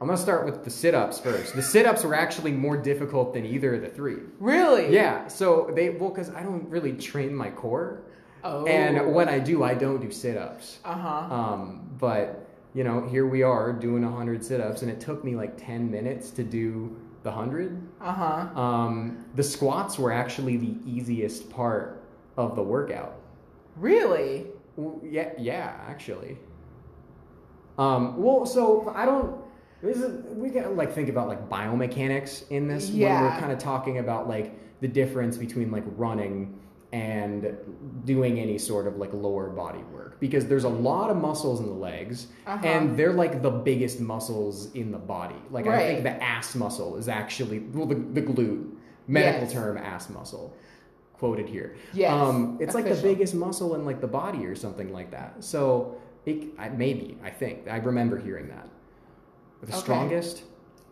I'm 0.00 0.06
gonna 0.06 0.16
start 0.16 0.44
with 0.44 0.64
the 0.64 0.70
sit-ups 0.70 1.18
first. 1.18 1.56
The 1.56 1.62
sit-ups 1.62 2.04
were 2.04 2.14
actually 2.14 2.52
more 2.52 2.76
difficult 2.76 3.34
than 3.34 3.44
either 3.44 3.74
of 3.74 3.82
the 3.82 3.88
three. 3.88 4.18
Really? 4.38 4.94
Yeah. 4.94 5.26
So 5.26 5.72
they 5.74 5.90
well, 5.90 6.10
because 6.10 6.30
I 6.30 6.42
don't 6.42 6.68
really 6.68 6.92
train 6.92 7.34
my 7.34 7.50
core. 7.50 8.02
Oh. 8.44 8.64
And 8.66 9.12
when 9.12 9.28
I 9.28 9.40
do, 9.40 9.64
I 9.64 9.74
don't 9.74 10.00
do 10.00 10.10
sit 10.12 10.36
ups. 10.36 10.78
Uh 10.84 10.94
huh. 10.94 11.34
Um, 11.34 11.90
but, 11.98 12.46
you 12.74 12.84
know, 12.84 13.06
here 13.08 13.26
we 13.26 13.42
are 13.42 13.72
doing 13.72 14.04
100 14.04 14.44
sit 14.44 14.60
ups, 14.60 14.82
and 14.82 14.90
it 14.90 15.00
took 15.00 15.24
me 15.24 15.34
like 15.34 15.56
10 15.58 15.90
minutes 15.90 16.30
to 16.30 16.44
do 16.44 16.96
the 17.24 17.30
100. 17.30 17.82
Uh 18.00 18.12
huh. 18.12 18.60
Um, 18.60 19.24
the 19.34 19.42
squats 19.42 19.98
were 19.98 20.12
actually 20.12 20.56
the 20.56 20.76
easiest 20.86 21.50
part 21.50 22.04
of 22.36 22.54
the 22.54 22.62
workout. 22.62 23.16
Really? 23.76 24.46
Well, 24.76 25.00
yeah, 25.02 25.32
yeah, 25.36 25.74
actually. 25.88 26.38
Um, 27.78 28.22
well, 28.22 28.46
so 28.46 28.92
I 28.94 29.04
don't. 29.04 29.47
This 29.82 29.98
is, 29.98 30.24
we 30.34 30.48
gotta 30.50 30.70
like 30.70 30.92
think 30.92 31.08
about 31.08 31.28
like 31.28 31.48
biomechanics 31.48 32.48
in 32.50 32.66
this 32.68 32.88
when 32.90 33.00
we're 33.22 33.38
kind 33.38 33.52
of 33.52 33.58
talking 33.58 33.98
about 33.98 34.28
like 34.28 34.52
the 34.80 34.88
difference 34.88 35.36
between 35.36 35.70
like 35.70 35.84
running 35.96 36.58
and 36.92 37.56
doing 38.04 38.38
any 38.40 38.56
sort 38.58 38.86
of 38.86 38.96
like 38.96 39.12
lower 39.12 39.50
body 39.50 39.80
work 39.92 40.18
because 40.20 40.46
there's 40.46 40.64
a 40.64 40.68
lot 40.68 41.10
of 41.10 41.16
muscles 41.18 41.60
in 41.60 41.66
the 41.66 41.72
legs 41.72 42.28
Uh-huh. 42.46 42.66
and 42.66 42.96
they're 42.96 43.12
like 43.12 43.42
the 43.42 43.50
biggest 43.50 44.00
muscles 44.00 44.72
in 44.74 44.90
the 44.90 44.98
body. 44.98 45.36
Like 45.50 45.66
I 45.66 45.78
think 45.86 46.02
the 46.02 46.22
ass 46.22 46.54
muscle 46.54 46.96
is 46.96 47.06
actually 47.08 47.58
well 47.60 47.86
the, 47.86 47.94
the 47.96 48.22
glute 48.22 48.72
medical 49.06 49.42
Yes. 49.42 49.52
term 49.52 49.76
ass 49.78 50.08
muscle 50.08 50.54
quoted 51.12 51.48
here. 51.48 51.76
Yes, 51.92 52.12
Um, 52.12 52.58
it's 52.60 52.74
like 52.74 52.84
the 52.88 52.94
biggest 53.02 53.34
muscle 53.34 53.74
in 53.74 53.84
like 53.84 54.00
the 54.00 54.06
body 54.08 54.46
or 54.46 54.54
something 54.56 54.92
like 54.92 55.10
that. 55.10 55.44
So 55.44 55.96
it 56.26 56.44
I, 56.58 56.68
maybe 56.70 57.18
I 57.22 57.30
think 57.30 57.68
I 57.68 57.76
remember 57.76 58.18
hearing 58.18 58.48
that. 58.48 58.68
The 59.60 59.66
Okay. 59.72 59.76
strongest, 59.78 60.42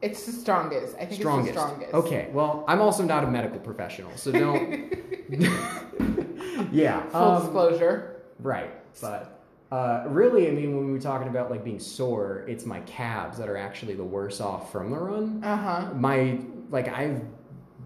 It's 0.03 0.27
the 0.27 0.33
strongest. 0.33 0.95
I 0.97 1.07
think 1.07 1.21
strongest. 1.21 1.49
it's 1.51 1.57
the 1.57 1.69
strongest. 1.69 1.95
Okay. 1.95 2.29
Well, 2.33 2.65
I'm 2.69 2.81
also 2.81 3.03
not 3.03 3.25
a 3.25 3.27
medical 3.27 3.59
professional, 3.61 4.11
so 4.17 4.31
don't. 4.33 4.93
yeah. 6.73 7.03
Full 7.09 7.21
um, 7.21 7.43
disclosure. 7.43 8.17
Right, 8.41 8.71
but 9.01 9.33
Uh, 9.73 10.05
really, 10.09 10.47
I 10.49 10.53
mean, 10.53 10.77
when 10.77 10.87
we 10.87 10.93
were 10.93 11.01
talking 11.01 11.27
about 11.29 11.51
like 11.51 11.65
being 11.65 11.81
sore, 11.81 12.45
it's 12.47 12.65
my 12.65 12.81
calves 12.81 13.37
that 13.39 13.49
are 13.49 13.57
actually 13.57 13.95
the 13.95 14.05
worse 14.05 14.41
off 14.41 14.71
from 14.71 14.91
the 14.91 14.99
run. 14.99 15.43
Uh 15.43 15.57
huh. 15.57 15.95
My 15.95 16.39
like 16.71 16.89
I've 16.89 17.23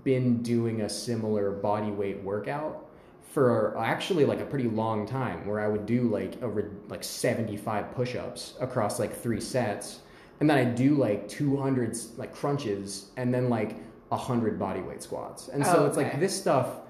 been 0.05 0.43
doing 0.43 0.83
a 0.83 0.89
similar 0.89 1.51
body 1.53 1.91
weight 1.91 2.23
workout 2.23 2.87
for 3.33 3.77
actually 3.79 4.25
like 4.27 4.41
a 4.41 4.45
pretty 4.45 4.69
long 4.69 5.07
time, 5.07 5.47
where 5.47 5.61
I 5.61 5.69
would 5.69 5.87
do 5.87 6.03
like 6.09 6.41
a 6.43 6.49
like 6.89 7.03
seventy 7.05 7.57
five 7.57 7.95
push 7.95 8.15
ups 8.17 8.55
across 8.61 8.99
like 8.99 9.15
three 9.17 9.41
sets, 9.41 10.01
and 10.41 10.49
then 10.49 10.59
I 10.59 10.65
do 10.65 10.95
like 10.95 11.29
two 11.29 11.57
hundred 11.57 11.97
like 12.17 12.35
crunches, 12.35 13.11
and 13.17 13.33
then 13.33 13.49
like 13.49 13.77
hundred 14.11 14.59
body 14.59 14.81
weight 14.81 15.03
squats, 15.03 15.49
and 15.49 15.65
so 15.65 15.85
Oh, 15.85 15.87
it's 15.87 15.97
like 15.97 16.19
this 16.19 16.37
stuff 16.37 16.81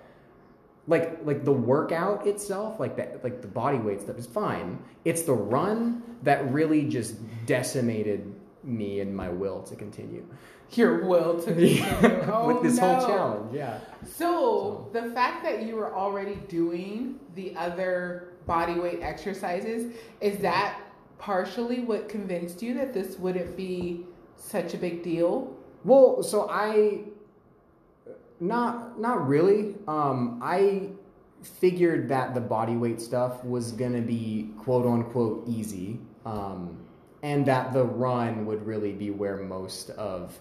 like 0.86 1.18
like 1.24 1.44
the 1.44 1.52
workout 1.52 2.26
itself 2.26 2.80
like 2.80 2.96
that 2.96 3.22
like 3.22 3.42
the 3.42 3.48
body 3.48 3.78
weight 3.78 4.00
stuff 4.00 4.18
is 4.18 4.26
fine. 4.26 4.78
It's 5.04 5.22
the 5.22 5.34
run 5.34 6.02
that 6.22 6.50
really 6.50 6.84
just 6.84 7.16
decimated 7.46 8.34
me 8.62 9.00
and 9.00 9.14
my 9.14 9.28
will 9.28 9.62
to 9.64 9.76
continue. 9.76 10.26
Your 10.72 11.04
will 11.04 11.40
to 11.42 11.46
continue. 11.54 12.32
Oh, 12.32 12.46
with 12.46 12.62
this 12.62 12.76
no. 12.76 12.94
whole 12.94 13.06
challenge 13.06 13.54
yeah. 13.54 13.80
So, 14.04 14.88
the 14.92 15.10
fact 15.10 15.42
that 15.44 15.62
you 15.62 15.76
were 15.76 15.94
already 15.94 16.36
doing 16.48 17.18
the 17.34 17.54
other 17.56 18.28
body 18.46 18.74
weight 18.74 19.00
exercises, 19.02 19.92
is 20.20 20.38
that 20.38 20.80
partially 21.20 21.80
what 21.80 22.09
convinced 22.09 22.62
you 22.62 22.74
that 22.74 22.92
this 22.92 23.18
wouldn't 23.18 23.56
be 23.56 24.04
such 24.37 24.74
a 24.74 24.78
big 24.78 25.02
deal? 25.02 25.54
well 25.85 26.22
so 26.22 26.46
i 26.50 27.00
not 28.38 29.00
not 29.00 29.26
really 29.26 29.74
um 29.88 30.38
i 30.42 30.88
figured 31.42 32.06
that 32.09 32.35
the 32.35 32.40
body 32.40 32.76
weight 32.76 33.00
stuff 33.00 33.42
was 33.44 33.72
gonna 33.72 34.00
be 34.02 34.50
quote 34.59 34.85
unquote 34.85 35.42
easy 35.48 35.98
um 36.26 36.76
and 37.22 37.46
that 37.46 37.72
the 37.72 37.83
run 37.85 38.44
would 38.44 38.66
really 38.66 38.92
be 38.92 39.11
where 39.11 39.38
most 39.38 39.88
of 39.90 40.38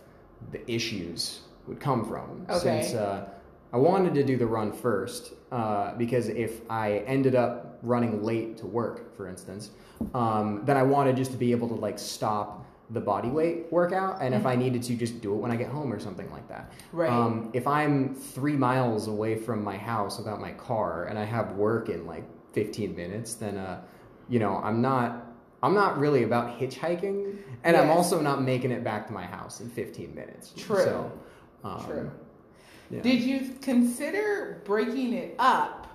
the 0.52 0.70
issues 0.70 1.42
would 1.68 1.80
come 1.80 2.06
from 2.06 2.46
Okay. 2.50 2.82
since 2.82 2.96
uh, 2.96 3.30
i 3.74 3.78
wanted 3.78 4.14
to 4.14 4.24
do 4.24 4.38
the 4.38 4.46
run 4.46 4.72
first 4.72 5.34
uh, 5.52 5.94
because 5.96 6.28
if 6.30 6.62
i 6.70 7.00
ended 7.08 7.36
up 7.36 7.80
running 7.84 8.24
late 8.24 8.58
to 8.58 8.66
work 8.68 9.16
for 9.16 9.28
instance 9.28 9.72
um, 10.14 10.64
then 10.66 10.78
i 10.78 10.84
wanted 10.84 11.16
just 11.16 11.32
to 11.32 11.38
be 11.38 11.52
able 11.52 11.68
to 11.68 11.76
like 11.76 11.98
stop 12.00 12.66
the 12.92 13.00
body 13.00 13.30
weight 13.30 13.72
workout 13.72 14.20
and 14.22 14.34
if 14.34 14.46
i 14.48 14.56
needed 14.56 14.82
to 14.82 14.96
just 14.96 15.22
do 15.22 15.34
it 15.34 15.38
when 15.38 15.52
i 15.52 15.56
get 15.56 15.70
home 15.70 15.94
or 15.94 16.00
something 16.00 16.30
like 16.32 16.48
that 16.48 16.72
Right. 16.92 17.10
um, 17.12 17.50
if 17.54 17.68
i'm 17.68 18.16
three 18.16 18.56
miles 18.58 19.08
away 19.08 19.36
from 19.36 19.64
my 19.64 19.78
house 19.78 20.18
without 20.18 20.42
my 20.42 20.52
car 20.54 21.06
and 21.06 21.18
i 21.20 21.24
have 21.24 21.52
work 21.54 21.90
in 21.90 22.06
like 22.08 22.24
15 22.54 22.96
minutes 22.96 23.36
then 23.36 23.58
uh, 23.58 23.80
you 24.28 24.40
know 24.40 24.58
i'm 24.64 24.82
not 24.82 25.28
i'm 25.62 25.76
not 25.76 26.00
really 26.00 26.24
about 26.24 26.60
hitchhiking 26.60 27.38
and 27.64 27.78
i'm 27.78 27.92
also 27.92 28.20
not 28.22 28.42
making 28.42 28.72
it 28.72 28.84
back 28.84 29.06
to 29.06 29.14
my 29.14 29.26
house 29.26 29.60
in 29.62 29.70
15 29.70 30.16
minutes 30.16 30.54
True. 30.58 30.84
so 30.84 31.12
um, 31.64 31.86
True. 31.86 32.12
Yeah. 32.90 33.02
Did 33.02 33.22
you 33.22 33.56
consider 33.62 34.62
breaking 34.66 35.14
it 35.14 35.36
up 35.40 35.88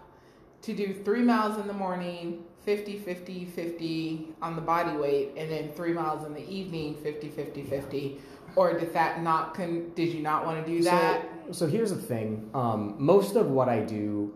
to 0.63 0.73
do 0.73 0.95
three 1.05 1.23
miles 1.23 1.59
in 1.59 1.67
the 1.67 1.73
morning, 1.73 2.45
50, 2.65 2.99
50, 2.99 3.45
50 3.47 4.29
on 4.41 4.57
the 4.57 4.63
body 4.63 4.97
weight, 4.97 5.33
and 5.37 5.51
then 5.51 5.73
three 5.73 5.93
miles 5.93 6.27
in 6.27 6.33
the 6.33 6.49
evening, 6.49 6.95
50, 6.95 7.29
50, 7.29 7.63
50? 7.65 8.21
Or 8.57 8.79
did 8.79 8.95
that 8.95 9.23
not, 9.23 9.55
con- 9.55 9.91
did 9.95 10.15
you 10.15 10.23
not 10.23 10.47
want 10.47 10.65
to 10.65 10.73
do 10.73 10.83
that? 10.85 11.29
So, 11.47 11.53
so 11.53 11.67
here's 11.67 11.91
the 11.91 12.01
thing. 12.01 12.49
Um, 12.55 12.95
most 12.99 13.37
of 13.37 13.49
what 13.49 13.69
I 13.69 13.81
do 13.81 14.33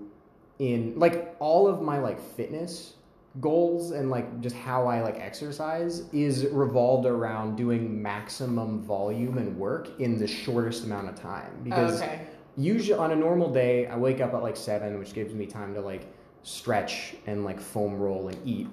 in 0.58 0.98
like 0.98 1.36
all 1.38 1.68
of 1.68 1.80
my 1.80 1.98
like 1.98 2.20
fitness 2.20 2.94
goals 3.40 3.92
and 3.92 4.10
like 4.10 4.40
just 4.40 4.56
how 4.56 4.86
I 4.86 5.00
like 5.02 5.20
exercise 5.20 6.02
is 6.12 6.46
revolved 6.46 7.06
around 7.06 7.56
doing 7.56 8.02
maximum 8.02 8.82
volume 8.82 9.38
and 9.38 9.56
work 9.56 10.00
in 10.00 10.18
the 10.18 10.26
shortest 10.26 10.84
amount 10.84 11.08
of 11.08 11.14
time 11.14 11.52
because 11.62 12.02
okay. 12.02 12.22
Usually 12.58 12.98
on 12.98 13.12
a 13.12 13.16
normal 13.16 13.50
day 13.50 13.86
I 13.86 13.96
wake 13.96 14.20
up 14.20 14.34
at 14.34 14.42
like 14.42 14.56
seven, 14.56 14.98
which 14.98 15.14
gives 15.14 15.32
me 15.32 15.46
time 15.46 15.74
to 15.74 15.80
like 15.80 16.06
stretch 16.42 17.14
and 17.26 17.44
like 17.44 17.60
foam 17.60 17.98
roll 17.98 18.28
and 18.28 18.38
eat, 18.46 18.68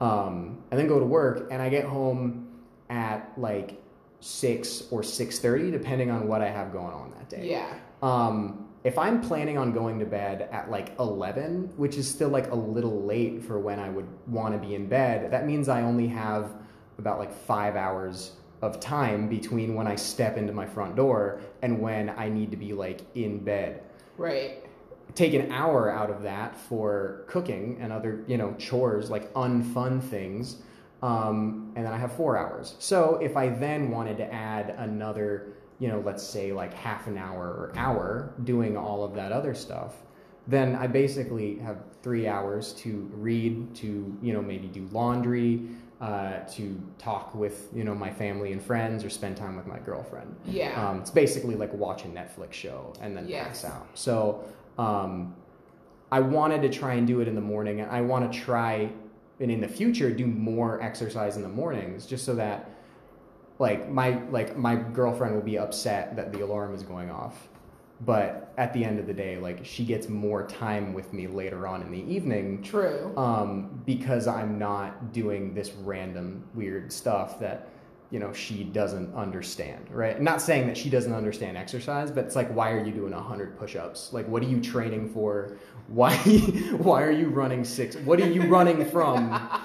um, 0.00 0.58
and 0.70 0.78
then 0.78 0.86
go 0.86 1.00
to 1.00 1.06
work. 1.06 1.48
And 1.50 1.60
I 1.60 1.68
get 1.68 1.84
home 1.84 2.48
at 2.90 3.32
like 3.36 3.82
six 4.20 4.84
or 4.90 5.02
six 5.02 5.38
thirty, 5.38 5.70
depending 5.70 6.10
on 6.10 6.28
what 6.28 6.42
I 6.42 6.50
have 6.50 6.72
going 6.72 6.92
on 6.92 7.10
that 7.10 7.28
day. 7.28 7.50
Yeah. 7.50 7.74
Um, 8.02 8.68
if 8.82 8.98
I'm 8.98 9.20
planning 9.20 9.58
on 9.58 9.72
going 9.72 9.98
to 9.98 10.06
bed 10.06 10.48
at 10.50 10.70
like 10.70 10.98
11, 10.98 11.74
which 11.76 11.98
is 11.98 12.08
still 12.08 12.30
like 12.30 12.50
a 12.50 12.54
little 12.54 13.04
late 13.04 13.44
for 13.44 13.58
when 13.58 13.78
I 13.78 13.90
would 13.90 14.08
want 14.26 14.54
to 14.54 14.66
be 14.66 14.74
in 14.74 14.86
bed, 14.86 15.30
that 15.30 15.46
means 15.46 15.68
I 15.68 15.82
only 15.82 16.06
have 16.06 16.54
about 16.96 17.18
like 17.18 17.30
five 17.30 17.76
hours 17.76 18.32
of 18.62 18.80
time 18.80 19.28
between 19.28 19.74
when 19.74 19.86
I 19.86 19.96
step 19.96 20.36
into 20.36 20.52
my 20.52 20.66
front 20.66 20.96
door 20.96 21.40
and 21.62 21.80
when 21.80 22.10
I 22.10 22.28
need 22.28 22.50
to 22.50 22.56
be 22.56 22.72
like 22.72 23.00
in 23.14 23.38
bed. 23.42 23.82
Right. 24.16 24.64
Take 25.14 25.34
an 25.34 25.50
hour 25.50 25.90
out 25.90 26.10
of 26.10 26.22
that 26.22 26.56
for 26.56 27.24
cooking 27.26 27.78
and 27.80 27.92
other, 27.92 28.22
you 28.26 28.36
know, 28.36 28.54
chores, 28.58 29.10
like 29.10 29.32
unfun 29.34 30.02
things. 30.02 30.62
Um, 31.02 31.72
and 31.74 31.86
then 31.86 31.92
I 31.92 31.96
have 31.96 32.12
four 32.12 32.36
hours. 32.36 32.76
So 32.78 33.16
if 33.16 33.36
I 33.36 33.48
then 33.48 33.90
wanted 33.90 34.18
to 34.18 34.32
add 34.32 34.74
another, 34.78 35.54
you 35.78 35.88
know, 35.88 36.00
let's 36.00 36.22
say 36.22 36.52
like 36.52 36.74
half 36.74 37.06
an 37.06 37.16
hour 37.16 37.46
or 37.46 37.72
hour 37.76 38.34
doing 38.44 38.76
all 38.76 39.02
of 39.02 39.14
that 39.14 39.32
other 39.32 39.54
stuff, 39.54 39.94
then 40.46 40.76
I 40.76 40.86
basically 40.86 41.58
have 41.58 41.78
three 42.02 42.26
hours 42.26 42.72
to 42.74 43.10
read, 43.14 43.74
to, 43.76 44.16
you 44.22 44.32
know, 44.32 44.42
maybe 44.42 44.68
do 44.68 44.88
laundry, 44.92 45.62
uh, 46.00 46.40
to 46.54 46.80
talk 46.98 47.34
with, 47.34 47.68
you 47.74 47.84
know, 47.84 47.94
my 47.94 48.10
family 48.10 48.52
and 48.52 48.62
friends 48.62 49.04
or 49.04 49.10
spend 49.10 49.36
time 49.36 49.56
with 49.56 49.66
my 49.66 49.78
girlfriend. 49.78 50.34
Yeah. 50.46 50.88
Um, 50.88 51.00
it's 51.00 51.10
basically 51.10 51.56
like 51.56 51.72
watch 51.74 52.04
a 52.04 52.08
Netflix 52.08 52.52
show 52.54 52.94
and 53.02 53.16
then 53.16 53.28
Yes. 53.28 53.62
pass 53.62 53.64
out. 53.66 53.86
So 53.94 54.44
um, 54.78 55.34
I 56.10 56.20
wanted 56.20 56.62
to 56.62 56.70
try 56.70 56.94
and 56.94 57.06
do 57.06 57.20
it 57.20 57.28
in 57.28 57.34
the 57.34 57.40
morning. 57.42 57.80
And 57.80 57.90
I 57.90 58.00
want 58.00 58.32
to 58.32 58.38
try 58.38 58.90
and 59.40 59.50
in 59.50 59.60
the 59.60 59.68
future 59.68 60.10
do 60.10 60.26
more 60.26 60.80
exercise 60.82 61.36
in 61.36 61.42
the 61.42 61.48
mornings 61.48 62.06
just 62.06 62.24
so 62.24 62.34
that 62.34 62.70
like 63.58 63.90
my 63.90 64.22
like 64.30 64.56
my 64.56 64.74
girlfriend 64.76 65.34
will 65.34 65.42
be 65.42 65.58
upset 65.58 66.16
that 66.16 66.32
the 66.32 66.40
alarm 66.42 66.74
is 66.74 66.82
going 66.82 67.10
off 67.10 67.48
but 68.06 68.52
at 68.56 68.72
the 68.72 68.82
end 68.84 68.98
of 68.98 69.06
the 69.06 69.12
day 69.12 69.38
like 69.38 69.64
she 69.64 69.84
gets 69.84 70.08
more 70.08 70.46
time 70.46 70.94
with 70.94 71.12
me 71.12 71.26
later 71.26 71.66
on 71.66 71.82
in 71.82 71.90
the 71.90 72.02
evening 72.12 72.62
True. 72.62 73.12
um, 73.16 73.82
because 73.84 74.26
I'm 74.26 74.58
not 74.58 75.12
doing 75.12 75.54
this 75.54 75.70
random 75.72 76.44
weird 76.54 76.90
stuff 76.92 77.38
that 77.40 77.68
you 78.10 78.18
know 78.18 78.32
she 78.32 78.64
doesn't 78.64 79.14
understand, 79.14 79.86
right? 79.90 80.20
Not 80.20 80.42
saying 80.42 80.66
that 80.66 80.76
she 80.76 80.90
doesn't 80.90 81.12
understand 81.14 81.56
exercise, 81.56 82.10
but 82.10 82.24
it's 82.24 82.34
like 82.34 82.52
why 82.52 82.72
are 82.72 82.84
you 82.84 82.90
doing 82.92 83.12
hundred 83.12 83.56
push-ups? 83.58 84.12
Like 84.12 84.26
what 84.26 84.42
are 84.42 84.46
you 84.48 84.60
training 84.60 85.10
for? 85.10 85.56
Why 85.86 86.16
why 86.78 87.02
are 87.04 87.12
you 87.12 87.28
running 87.28 87.64
six? 87.64 87.94
What 87.96 88.20
are 88.20 88.28
you 88.28 88.42
running 88.48 88.84
from? 88.86 89.38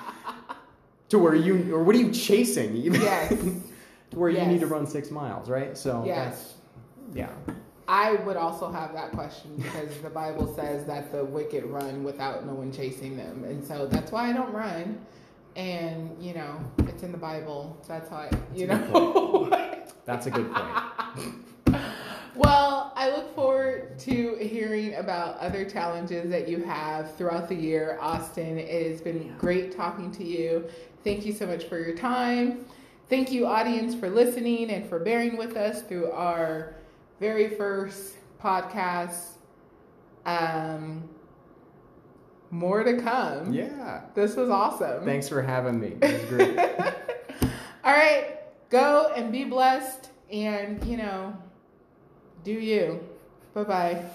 To 1.09 1.19
where 1.19 1.35
you 1.35 1.73
or 1.75 1.83
what 1.83 1.95
are 1.95 1.99
you 1.99 2.11
chasing? 2.11 2.75
even? 2.75 2.99
Yes. 2.99 3.29
to 4.09 4.17
where 4.19 4.29
you 4.31 4.43
need 4.45 4.59
to 4.61 4.67
run 4.67 4.87
six 4.87 5.11
miles, 5.11 5.49
right? 5.49 5.77
So 5.77 6.03
Yes. 6.03 6.55
yeah. 7.13 7.29
I 7.87 8.13
would 8.13 8.37
also 8.37 8.71
have 8.71 8.93
that 8.93 9.11
question 9.11 9.55
because 9.57 9.95
the 10.01 10.09
Bible 10.09 10.53
says 10.55 10.85
that 10.85 11.11
the 11.11 11.23
wicked 11.23 11.65
run 11.65 12.03
without 12.03 12.45
no 12.45 12.53
one 12.53 12.71
chasing 12.71 13.15
them. 13.15 13.43
And 13.43 13.63
so 13.63 13.85
that's 13.85 14.11
why 14.11 14.29
I 14.29 14.33
don't 14.33 14.51
run. 14.51 14.99
And, 15.55 16.15
you 16.19 16.33
know, 16.33 16.59
it's 16.79 17.03
in 17.03 17.11
the 17.11 17.17
Bible. 17.17 17.77
That's 17.87 18.09
how 18.09 18.17
I, 18.17 18.31
you 18.55 18.67
That's 18.67 18.89
a 18.89 18.91
know. 18.91 19.49
That's 20.05 20.25
a 20.25 20.31
good 20.31 20.51
point. 20.51 21.77
well, 22.35 22.91
I 22.95 23.09
look 23.09 23.33
forward 23.35 23.97
to 23.99 24.35
hearing 24.35 24.95
about 24.95 25.37
other 25.37 25.67
challenges 25.69 26.29
that 26.31 26.47
you 26.47 26.63
have 26.63 27.15
throughout 27.15 27.47
the 27.49 27.55
year. 27.55 27.97
Austin, 28.01 28.57
it 28.57 28.91
has 28.91 29.01
been 29.01 29.35
great 29.37 29.75
talking 29.75 30.11
to 30.13 30.23
you. 30.23 30.65
Thank 31.03 31.25
you 31.25 31.33
so 31.33 31.45
much 31.45 31.65
for 31.65 31.79
your 31.79 31.95
time. 31.95 32.65
Thank 33.09 33.31
you, 33.31 33.45
audience, 33.45 33.93
for 33.93 34.09
listening 34.09 34.71
and 34.71 34.89
for 34.89 34.99
bearing 34.99 35.37
with 35.37 35.55
us 35.55 35.83
through 35.83 36.11
our 36.11 36.75
very 37.19 37.49
first 37.49 38.15
podcast. 38.41 39.31
Um, 40.25 41.07
more 42.51 42.83
to 42.83 42.97
come. 42.97 43.53
Yeah. 43.53 44.01
This 44.13 44.35
was 44.35 44.49
awesome. 44.49 45.03
Thanks 45.05 45.27
for 45.29 45.41
having 45.41 45.79
me. 45.79 45.97
It 46.01 46.13
was 46.13 46.23
great. 46.29 46.59
All 47.83 47.91
right, 47.93 48.37
go 48.69 49.11
and 49.15 49.31
be 49.31 49.43
blessed 49.43 50.09
and, 50.31 50.83
you 50.85 50.97
know, 50.97 51.37
do 52.43 52.51
you. 52.53 52.99
Bye 53.53 53.63
bye. 53.63 54.05